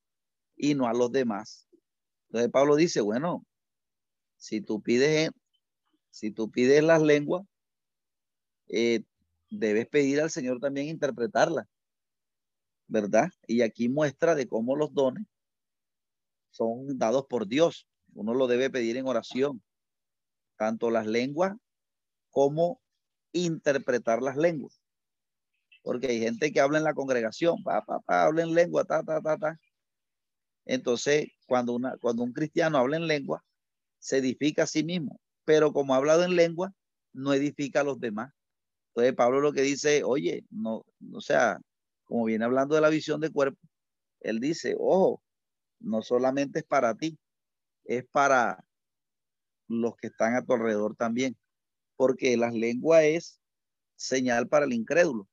y 0.55 0.75
no 0.75 0.87
a 0.87 0.93
los 0.93 1.11
demás. 1.11 1.67
Entonces 2.27 2.51
Pablo 2.51 2.75
dice, 2.75 3.01
bueno, 3.01 3.45
si 4.37 4.61
tú 4.61 4.81
pides, 4.81 5.31
si 6.09 6.31
tú 6.31 6.49
pides 6.49 6.83
las 6.83 7.01
lenguas, 7.01 7.45
eh, 8.67 9.03
debes 9.49 9.87
pedir 9.87 10.21
al 10.21 10.31
Señor 10.31 10.59
también 10.59 10.87
interpretarla, 10.87 11.67
¿verdad? 12.87 13.29
Y 13.47 13.61
aquí 13.61 13.89
muestra 13.89 14.35
de 14.35 14.47
cómo 14.47 14.75
los 14.75 14.93
dones 14.93 15.25
son 16.51 16.97
dados 16.97 17.25
por 17.27 17.47
Dios. 17.47 17.87
Uno 18.13 18.33
lo 18.33 18.47
debe 18.47 18.69
pedir 18.69 18.97
en 18.97 19.07
oración, 19.07 19.61
tanto 20.57 20.91
las 20.91 21.07
lenguas 21.07 21.55
como 22.29 22.81
interpretar 23.31 24.21
las 24.21 24.37
lenguas. 24.37 24.82
Porque 25.83 26.07
hay 26.07 26.19
gente 26.19 26.51
que 26.51 26.59
habla 26.59 26.79
en 26.79 26.85
la 26.85 26.95
congregación, 26.95 27.61
pa, 27.63 27.83
pa, 27.85 27.99
pa, 27.99 28.23
habla 28.23 28.43
en 28.43 28.55
lengua, 28.55 28.85
ta, 28.85 29.03
ta, 29.03 29.21
ta, 29.21 29.37
ta. 29.37 29.59
Entonces, 30.65 31.27
cuando, 31.45 31.73
una, 31.73 31.97
cuando 31.97 32.23
un 32.23 32.33
cristiano 32.33 32.77
habla 32.77 32.97
en 32.97 33.07
lengua, 33.07 33.43
se 33.99 34.17
edifica 34.17 34.63
a 34.63 34.67
sí 34.67 34.83
mismo. 34.83 35.19
Pero 35.45 35.73
como 35.73 35.93
ha 35.93 35.97
hablado 35.97 36.23
en 36.23 36.35
lengua, 36.35 36.73
no 37.13 37.33
edifica 37.33 37.81
a 37.81 37.83
los 37.83 37.99
demás. 37.99 38.33
Entonces, 38.89 39.13
Pablo 39.15 39.41
lo 39.41 39.53
que 39.53 39.61
dice, 39.61 40.03
oye, 40.03 40.45
no, 40.49 40.85
o 41.13 41.21
sea, 41.21 41.59
como 42.05 42.25
viene 42.25 42.45
hablando 42.45 42.75
de 42.75 42.81
la 42.81 42.89
visión 42.89 43.19
de 43.19 43.31
cuerpo, 43.31 43.59
él 44.21 44.39
dice, 44.39 44.75
ojo, 44.79 45.21
no 45.79 46.01
solamente 46.01 46.59
es 46.59 46.65
para 46.65 46.95
ti, 46.95 47.17
es 47.83 48.05
para 48.05 48.63
los 49.67 49.95
que 49.97 50.07
están 50.07 50.35
a 50.35 50.45
tu 50.45 50.53
alrededor 50.53 50.95
también, 50.95 51.37
porque 51.95 52.37
las 52.37 52.53
lenguas 52.53 53.03
es 53.03 53.41
señal 53.95 54.47
para 54.47 54.65
el 54.65 54.73
incrédulo. 54.73 55.27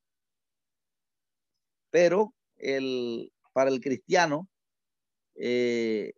Pero 1.91 2.34
el, 2.57 3.32
para 3.53 3.70
el 3.70 3.80
cristiano 3.80 4.49
eh, 5.34 6.12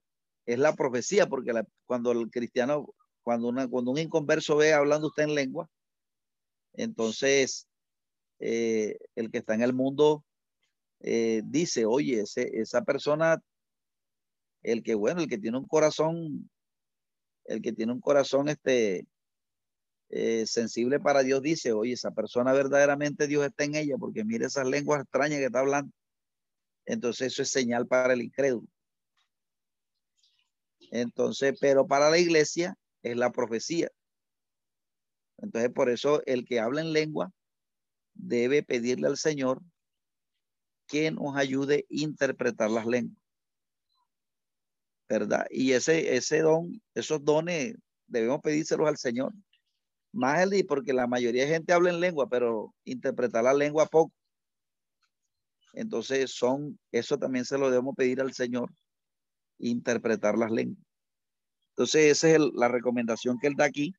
es 0.47 0.59
la 0.59 0.75
profecía, 0.75 1.27
porque 1.29 1.53
cuando 1.87 2.13
el 2.13 2.31
cristiano, 2.31 2.87
cuando, 3.23 3.49
una, 3.49 3.69
cuando 3.69 3.91
un 3.91 3.99
inconverso 3.99 4.57
ve 4.57 4.73
hablando 4.73 5.09
usted 5.09 5.25
en 5.25 5.35
lengua, 5.35 5.69
entonces 6.75 7.69
eh, 8.39 8.99
el 9.15 9.31
que 9.31 9.39
está 9.39 9.55
en 9.55 9.63
el 9.63 9.73
mundo 9.73 10.25
eh, 11.01 11.43
dice, 11.45 11.85
oye, 11.85 12.25
esa 12.25 12.83
persona 12.83 13.43
el 14.63 14.83
que, 14.83 14.95
bueno, 14.95 15.21
el 15.21 15.29
que 15.29 15.39
tiene 15.39 15.59
un 15.59 15.67
corazón, 15.67 16.51
el 17.45 17.61
que 17.63 17.73
tiene 17.73 17.93
un 17.93 18.01
corazón 18.01 18.49
este, 18.49 19.07
eh, 20.13 20.47
sensible 20.47 21.01
para 21.01 21.23
Dios 21.23 21.43
dice, 21.43 21.73
oye, 21.73 21.95
esa 21.95 22.11
persona 22.13 22.53
verdaderamente 22.53 23.27
Dios 23.27 23.45
está 23.45 23.65
en 23.65 23.75
ella, 23.75 23.97
porque 23.99 24.25
mire 24.25 24.47
esas 24.47 24.67
lenguas 24.67 25.03
extrañas 25.03 25.39
que 25.39 25.47
está 25.47 25.61
hablando. 25.61 25.93
Entonces 26.85 27.33
eso 27.33 27.43
es 27.43 27.51
señal 27.51 27.87
para 27.87 28.13
el 28.13 28.23
incrédulo. 28.23 28.69
Entonces, 30.91 31.57
pero 31.61 31.87
para 31.87 32.11
la 32.11 32.19
iglesia 32.19 32.77
es 33.03 33.17
la 33.17 33.33
profecía. 33.33 33.89
Entonces, 35.39 35.73
por 35.73 35.89
eso 35.89 36.23
el 36.27 36.45
que 36.45 36.61
habla 36.61 36.83
en 36.83 36.93
lengua 36.93 37.33
debe 38.15 38.63
pedirle 38.63 39.09
al 39.09 39.17
Señor 39.17 39.63
que 40.87 41.11
nos 41.11 41.37
ayude 41.37 41.77
a 41.77 41.85
interpretar 41.89 42.71
las 42.71 42.87
lenguas. 42.87 43.23
¿verdad? 45.09 45.47
Y 45.51 45.73
ese, 45.73 46.17
ese 46.17 46.41
don, 46.41 46.81
esos 46.95 47.23
dones 47.25 47.75
debemos 48.07 48.41
pedírselos 48.41 48.89
al 48.89 48.97
Señor. 48.97 49.33
Más 50.13 50.43
el 50.43 50.67
porque 50.67 50.93
la 50.93 51.07
mayoría 51.07 51.45
de 51.45 51.53
gente 51.53 51.73
habla 51.73 51.91
en 51.91 52.01
lengua, 52.01 52.29
pero 52.29 52.75
interpretar 52.85 53.45
la 53.45 53.55
lengua 53.55 53.87
poco. 53.87 54.13
Entonces 55.75 56.33
son, 56.33 56.79
eso 56.91 57.19
también 57.19 57.45
se 57.45 57.59
lo 57.59 57.71
debemos 57.71 57.95
pedir 57.97 58.21
al 58.21 58.33
Señor, 58.35 58.71
interpretar 59.59 60.37
las 60.39 60.51
lenguas. 60.51 60.85
Entonces 61.71 62.13
esa 62.13 62.31
es 62.31 62.41
la 62.55 62.69
recomendación 62.69 63.39
que 63.39 63.47
él 63.49 63.55
da 63.57 63.65
aquí. 63.65 63.95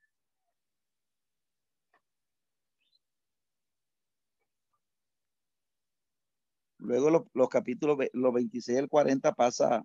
Luego 6.78 7.09
los, 7.09 7.24
los 7.34 7.49
capítulos, 7.49 7.97
los 8.14 8.34
26 8.34 8.78
al 8.78 8.89
40 8.89 9.32
pasa 9.34 9.84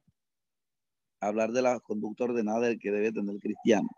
hablar 1.21 1.53
de 1.53 1.63
la 1.63 1.81
conducta 1.81 2.25
ordenada 2.25 2.67
del 2.67 2.79
que 2.79 2.91
debe 2.91 3.13
tener 3.13 3.35
el 3.35 3.41
cristiano. 3.41 3.89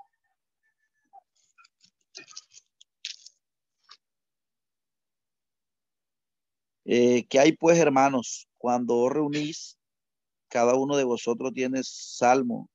Eh, 6.92 7.24
¿Qué 7.28 7.38
hay 7.38 7.52
pues, 7.52 7.78
hermanos? 7.78 8.48
Cuando 8.58 8.96
os 8.96 9.12
reunís, 9.12 9.78
cada 10.48 10.74
uno 10.74 10.96
de 10.96 11.04
vosotros 11.04 11.52
tiene 11.52 11.82
salmo, 11.84 12.68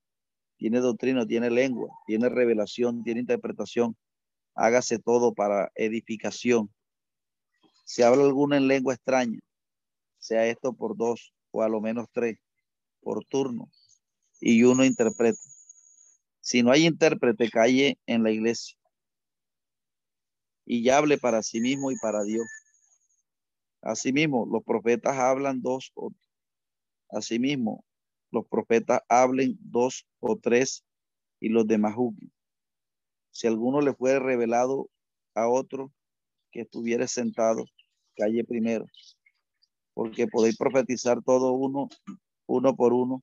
tiene 0.56 0.80
doctrina, 0.80 1.28
tiene 1.28 1.50
lengua, 1.50 1.90
tiene 2.08 2.30
revelación, 2.30 3.04
tiene 3.04 3.20
interpretación. 3.20 3.98
Hágase 4.54 5.00
todo 5.00 5.34
para 5.34 5.70
edificación. 5.76 6.74
Si 7.84 8.04
habla 8.04 8.24
alguna 8.24 8.56
en 8.56 8.70
lengua 8.70 8.94
extraña, 8.94 9.42
sea 10.18 10.48
esto 10.48 10.72
por 10.72 10.96
dos 10.96 11.34
o 11.52 11.62
a 11.62 11.68
lo 11.68 11.82
menos 11.82 12.08
tres, 12.14 12.38
por 13.02 13.26
turno, 13.26 13.70
y 14.40 14.64
uno 14.64 14.86
interprete. 14.86 15.42
Si 16.40 16.64
no 16.64 16.72
hay 16.72 16.86
intérprete, 16.86 17.50
calle 17.50 18.00
en 18.06 18.24
la 18.24 18.32
iglesia 18.32 18.78
y 20.66 20.88
hable 20.88 21.18
para 21.18 21.44
sí 21.44 21.60
mismo 21.60 21.92
y 21.92 21.98
para 21.98 22.24
Dios. 22.24 22.48
Asimismo, 23.86 24.48
los 24.52 24.64
profetas 24.64 25.16
hablan 25.16 25.62
dos 25.62 25.92
o 25.94 26.12
asimismo, 27.12 27.86
los 28.32 28.48
profetas 28.48 29.02
hablen 29.08 29.58
dos 29.62 30.08
o 30.20 30.38
tres 30.38 30.84
y 31.40 31.50
los 31.50 31.68
demás 31.68 31.94
juzguen. 31.94 32.34
Si 33.30 33.46
alguno 33.46 33.82
le 33.82 33.94
fue 33.94 34.18
revelado 34.18 34.90
a 35.36 35.48
otro 35.48 35.94
que 36.52 36.62
estuviera 36.62 37.08
sentado, 37.08 37.64
calle 38.18 38.44
primero, 38.44 38.88
porque 39.94 40.26
podéis 40.26 40.58
profetizar 40.58 41.22
todo 41.22 41.52
uno, 41.52 41.88
uno 42.48 42.76
por 42.76 42.92
uno, 42.92 43.22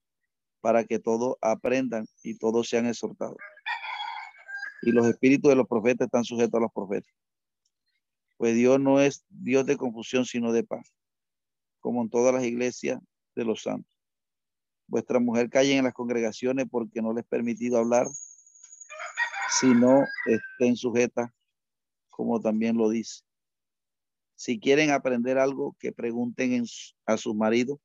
para 0.61 0.85
que 0.85 1.01
todos 1.01 1.35
aprendan 1.41 2.07
y 2.23 2.39
todos 2.39 2.69
sean 2.69 2.87
exhortados. 2.87 3.39
Y 4.83 4.93
los 4.93 5.09
espíritus 5.09 5.51
de 5.51 5.57
los 5.57 5.67
profetas 5.67 6.07
están 6.07 6.23
sujetos 6.23 6.55
a 6.55 6.63
los 6.63 6.73
profetas. 6.73 7.13
Pues 8.43 8.57
Dios 8.57 8.81
no 8.81 8.99
es 9.01 9.25
Dios 9.29 9.67
de 9.67 9.77
confusión, 9.77 10.25
sino 10.25 10.51
de 10.51 10.65
paz, 10.65 10.93
como 11.79 12.03
en 12.03 12.11
todas 12.11 12.35
las 12.35 12.43
iglesias 12.43 13.01
de 13.37 13.45
los 13.45 13.63
santos. 13.63 13.97
Vuestra 14.89 15.21
mujer 15.21 15.49
calle 15.49 15.77
en 15.77 15.85
las 15.85 15.95
congregaciones 15.95 16.67
porque 16.69 17.01
no 17.01 17.13
les 17.13 17.25
he 17.25 17.29
permitido 17.29 17.79
hablar, 17.79 18.09
sino 19.61 20.09
estén 20.27 20.75
sujetas, 20.75 21.31
como 22.11 22.41
también 22.41 22.77
lo 22.77 22.89
dice. 22.89 23.23
Si 24.35 24.59
quieren 24.59 24.91
aprender 24.91 25.39
algo, 25.39 25.77
que 25.79 25.93
pregunten 25.93 26.65
a 27.07 27.17
su 27.19 27.37
marido, 27.37 27.81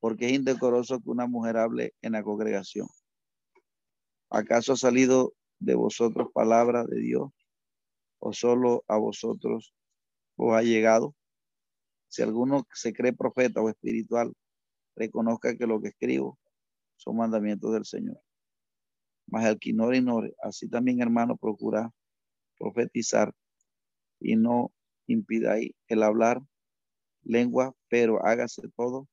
porque 0.00 0.26
es 0.26 0.32
indecoroso 0.34 1.00
que 1.00 1.08
una 1.08 1.26
mujer 1.26 1.56
hable 1.56 1.94
en 2.02 2.12
la 2.12 2.22
congregación. 2.22 2.88
¿Acaso 4.28 4.74
ha 4.74 4.76
salido 4.76 5.32
de 5.60 5.76
vosotros 5.76 6.28
palabra 6.34 6.84
de 6.84 7.00
Dios 7.00 7.30
o 8.24 8.32
solo 8.32 8.84
a 8.86 8.96
vosotros 8.98 9.74
os 10.36 10.54
ha 10.54 10.62
llegado? 10.62 11.14
Si 12.08 12.22
alguno 12.22 12.66
se 12.72 12.92
cree 12.92 13.12
profeta 13.12 13.60
o 13.60 13.68
espiritual, 13.68 14.32
reconozca 14.94 15.56
que 15.56 15.66
lo 15.66 15.80
que 15.80 15.88
escribo 15.88 16.38
son 16.96 17.16
mandamientos 17.16 17.72
del 17.72 17.84
Señor. 17.84 18.20
Mas 19.26 19.46
el 19.46 19.58
que 19.58 19.70
ignore, 19.70 19.96
ignore. 19.96 20.34
Así 20.40 20.68
también, 20.68 21.00
hermano, 21.02 21.36
procura 21.36 21.90
profetizar 22.58 23.34
y 24.20 24.36
no 24.36 24.70
impidáis 25.08 25.72
el 25.88 26.04
hablar 26.04 26.40
lengua, 27.24 27.74
pero 27.88 28.24
hágase 28.24 28.62
todo 28.76 29.08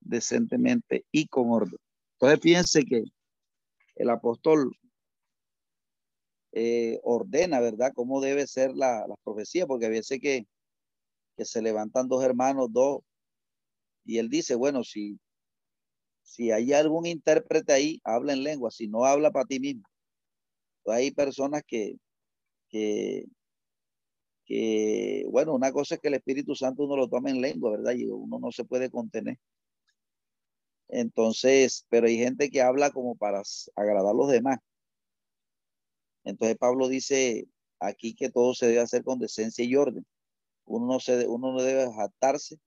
decentemente 0.00 1.04
y 1.10 1.26
con 1.26 1.50
orden. 1.50 1.78
Entonces 2.12 2.38
piense 2.38 2.84
que 2.84 3.02
el 3.96 4.10
apóstol 4.10 4.70
eh, 6.58 7.00
ordena, 7.04 7.60
¿verdad?, 7.60 7.92
cómo 7.94 8.22
debe 8.22 8.46
ser 8.46 8.74
la, 8.74 9.06
la 9.06 9.16
profecía, 9.24 9.66
porque 9.66 9.86
a 9.86 9.90
veces 9.90 10.20
que, 10.20 10.46
que 11.36 11.44
se 11.44 11.62
levantan 11.62 12.08
dos 12.08 12.24
hermanos, 12.24 12.68
dos, 12.72 13.00
y 14.06 14.18
él 14.18 14.30
dice, 14.30 14.54
bueno, 14.54 14.82
si, 14.82 15.18
si 16.22 16.52
hay 16.52 16.72
algún 16.72 17.06
intérprete 17.06 17.74
ahí, 17.74 18.00
habla 18.04 18.32
en 18.32 18.42
lengua, 18.42 18.70
si 18.70 18.88
no 18.88 19.04
habla 19.04 19.30
para 19.32 19.44
ti 19.46 19.60
mismo. 19.60 19.82
hay 20.86 21.10
personas 21.10 21.62
que, 21.66 21.96
que, 22.70 23.26
que, 24.46 25.26
bueno, 25.30 25.54
una 25.54 25.72
cosa 25.72 25.96
es 25.96 26.00
que 26.00 26.08
el 26.08 26.14
Espíritu 26.14 26.54
Santo 26.54 26.84
uno 26.84 26.96
lo 26.96 27.08
toma 27.08 27.30
en 27.30 27.42
lengua, 27.42 27.72
¿verdad? 27.72 27.92
Y 27.94 28.06
uno 28.06 28.38
no 28.38 28.50
se 28.52 28.64
puede 28.64 28.90
contener. 28.90 29.38
Entonces, 30.88 31.84
pero 31.90 32.06
hay 32.06 32.16
gente 32.18 32.50
que 32.50 32.62
habla 32.62 32.90
como 32.90 33.14
para 33.16 33.42
agradar 33.76 34.12
a 34.12 34.14
los 34.14 34.30
demás. 34.30 34.58
Entonces 36.26 36.58
Pablo 36.58 36.88
dice 36.88 37.46
aquí 37.78 38.14
que 38.14 38.30
todo 38.30 38.52
se 38.52 38.66
debe 38.66 38.80
hacer 38.80 39.04
con 39.04 39.20
decencia 39.20 39.64
y 39.64 39.76
orden. 39.76 40.04
Uno 40.66 40.86
no, 40.86 41.00
se, 41.00 41.26
uno 41.28 41.52
no 41.52 41.62
debe 41.62 41.90
jactarse 41.92 42.58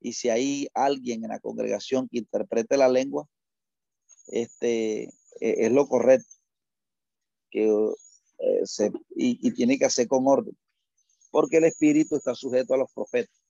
y 0.00 0.12
si 0.12 0.28
hay 0.30 0.68
alguien 0.74 1.24
en 1.24 1.30
la 1.30 1.40
congregación 1.40 2.08
que 2.08 2.18
interprete 2.18 2.76
la 2.76 2.88
lengua, 2.88 3.26
este, 4.28 5.04
e, 5.04 5.10
es 5.40 5.72
lo 5.72 5.88
correcto. 5.88 6.28
Que, 7.50 7.66
eh, 8.38 8.60
se, 8.64 8.92
y, 9.16 9.50
tiene 9.52 9.76
que 9.78 9.86
hacer 9.86 10.06
con 10.06 10.26
orden, 10.28 10.56
porque 11.30 11.56
el 11.56 11.64
espíritu 11.64 12.16
está 12.16 12.34
sujeto 12.34 12.74
a 12.74 12.78
los 12.78 12.92
profetas. 12.92 13.42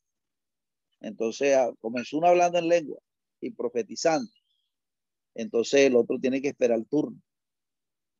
Entonces 1.00 1.54
comenzó 1.80 2.16
uno 2.16 2.28
hablando 2.28 2.58
en 2.58 2.68
lengua 2.68 2.98
y 3.40 3.50
profetizando. 3.50 4.30
Entonces 5.34 5.80
el 5.80 5.96
otro 5.96 6.18
tiene 6.18 6.40
que 6.40 6.48
esperar 6.48 6.78
el 6.78 6.86
turno. 6.86 7.20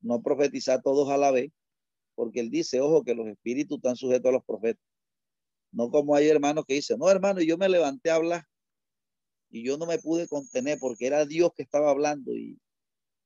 No 0.04 0.22
profetizar 0.22 0.82
todos 0.82 1.08
a 1.10 1.16
la 1.16 1.30
vez, 1.30 1.50
porque 2.14 2.40
él 2.40 2.50
dice, 2.50 2.80
ojo, 2.80 3.02
que 3.02 3.14
los 3.14 3.26
espíritus 3.26 3.78
están 3.78 3.96
sujetos 3.96 4.28
a 4.28 4.32
los 4.32 4.44
profetas. 4.44 4.84
No 5.72 5.90
como 5.90 6.14
hay 6.14 6.28
hermanos 6.28 6.64
que 6.66 6.74
dicen, 6.74 6.98
no 6.98 7.10
hermano, 7.10 7.40
yo 7.40 7.58
me 7.58 7.68
levanté 7.68 8.10
a 8.10 8.16
hablar 8.16 8.44
y 9.50 9.64
yo 9.64 9.78
no 9.78 9.86
me 9.86 9.98
pude 9.98 10.28
contener 10.28 10.78
porque 10.78 11.06
era 11.06 11.24
Dios 11.24 11.50
que 11.56 11.62
estaba 11.62 11.90
hablando 11.90 12.32
y, 12.32 12.58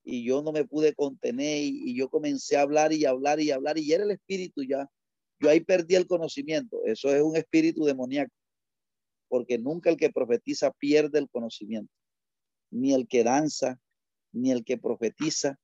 y 0.05 0.25
yo 0.25 0.43
no 0.43 0.53
me 0.53 0.65
pude 0.65 0.95
contener 0.95 1.63
y, 1.63 1.95
yo 1.95 2.09
comencé 2.09 2.57
a 2.57 2.63
hablar 2.63 2.93
y 2.93 3.05
hablar 3.05 3.41
y 3.41 3.51
hablar 3.51 3.77
y 3.77 3.93
era 3.93 4.05
el 4.05 4.13
espíritu 4.13 4.63
ya. 4.63 4.89
Yo 5.41 5.51
ahí 5.51 5.61
perdí 5.61 5.97
el 5.97 6.07
conocimiento. 6.07 6.81
Eso 6.85 7.15
es 7.15 7.23
un 7.23 7.37
espíritu 7.37 7.85
demoníaco 7.85 8.33
porque 9.29 9.59
nunca 9.59 9.91
el 9.91 9.97
que 9.97 10.11
profetiza 10.11 10.73
pierde 10.73 11.19
el 11.19 11.29
conocimiento, 11.29 11.93
ni 12.71 12.95
el 12.95 13.07
que 13.07 13.25
danza, 13.25 13.79
ni 14.33 14.51
el 14.51 14.65
que 14.65 14.79
profetiza, 14.79 15.59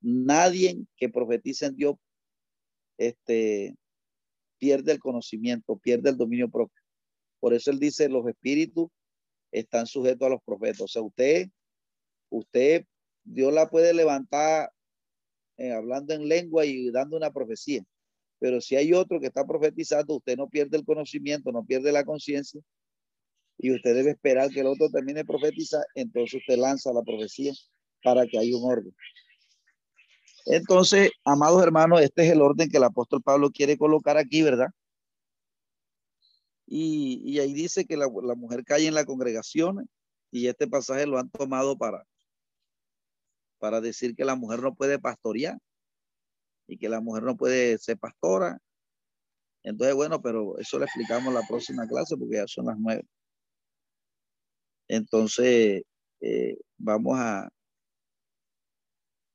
nadie 0.00 0.78
que 0.96 1.08
profetiza 1.08 1.66
en 1.66 1.76
Dios 1.76 1.96
este, 2.98 3.76
pierde 4.58 4.92
el 4.92 4.98
conocimiento, 4.98 5.76
pierde 5.76 6.10
el 6.10 6.16
dominio 6.16 6.50
propio. 6.50 6.82
Por 7.40 7.54
eso 7.54 7.70
él 7.70 7.78
dice, 7.78 8.08
los 8.08 8.26
espíritus 8.26 8.88
están 9.50 9.86
sujetos 9.86 10.26
a 10.26 10.30
los 10.30 10.42
profetas. 10.42 10.82
O 10.82 10.88
sea, 10.88 11.02
usted, 11.02 11.48
usted, 12.28 12.84
Dios 13.24 13.52
la 13.52 13.70
puede 13.70 13.94
levantar 13.94 14.70
eh, 15.56 15.72
hablando 15.72 16.14
en 16.14 16.28
lengua 16.28 16.66
y 16.66 16.90
dando 16.90 17.16
una 17.16 17.30
profecía. 17.30 17.82
Pero 18.38 18.60
si 18.60 18.76
hay 18.76 18.92
otro 18.92 19.20
que 19.20 19.26
está 19.26 19.46
profetizando, 19.46 20.16
usted 20.16 20.36
no 20.36 20.48
pierde 20.48 20.78
el 20.78 20.84
conocimiento, 20.84 21.52
no 21.52 21.64
pierde 21.64 21.92
la 21.92 22.04
conciencia. 22.04 22.60
Y 23.58 23.72
usted 23.72 23.94
debe 23.94 24.12
esperar 24.12 24.50
que 24.50 24.60
el 24.60 24.66
otro 24.66 24.88
termine 24.90 25.24
profetizar, 25.24 25.84
entonces 25.94 26.40
usted 26.40 26.56
lanza 26.56 26.92
la 26.94 27.02
profecía 27.02 27.52
para 28.02 28.26
que 28.26 28.38
haya 28.38 28.56
un 28.56 28.70
orden. 28.70 28.94
Entonces, 30.46 31.10
amados 31.24 31.62
hermanos, 31.62 32.00
este 32.00 32.26
es 32.26 32.32
el 32.32 32.40
orden 32.42 32.68
que 32.68 32.78
el 32.78 32.84
apóstol 32.84 33.22
Pablo 33.22 33.50
quiere 33.50 33.76
colocar 33.76 34.16
aquí, 34.16 34.42
¿verdad? 34.42 34.68
Y, 36.66 37.38
ahí 37.40 37.52
dice 37.52 37.84
que 37.84 37.96
la, 37.96 38.08
mujer 38.08 38.64
cae 38.64 38.86
en 38.86 38.94
la 38.94 39.04
congregación 39.04 39.88
y 40.30 40.46
este 40.46 40.68
pasaje 40.68 41.06
lo 41.06 41.18
han 41.18 41.28
tomado 41.30 41.76
para, 41.76 42.06
para 43.58 43.80
decir 43.80 44.14
que 44.14 44.24
la 44.24 44.36
mujer 44.36 44.62
no 44.62 44.74
puede 44.74 45.00
pastorear 45.00 45.58
y 46.68 46.78
que 46.78 46.88
la 46.88 47.00
mujer 47.00 47.24
no 47.24 47.36
puede 47.36 47.76
ser 47.78 47.98
pastora. 47.98 48.60
Entonces, 49.64 49.96
bueno, 49.96 50.22
pero 50.22 50.58
eso 50.58 50.78
lo 50.78 50.84
explicamos 50.84 51.34
la 51.34 51.42
próxima 51.48 51.88
clase 51.88 52.16
porque 52.16 52.36
ya 52.36 52.46
son 52.46 52.66
las 52.66 52.78
nueve. 52.78 53.04
Entonces, 54.86 55.82
eh, 56.20 56.56
vamos 56.78 57.18
a, 57.18 57.48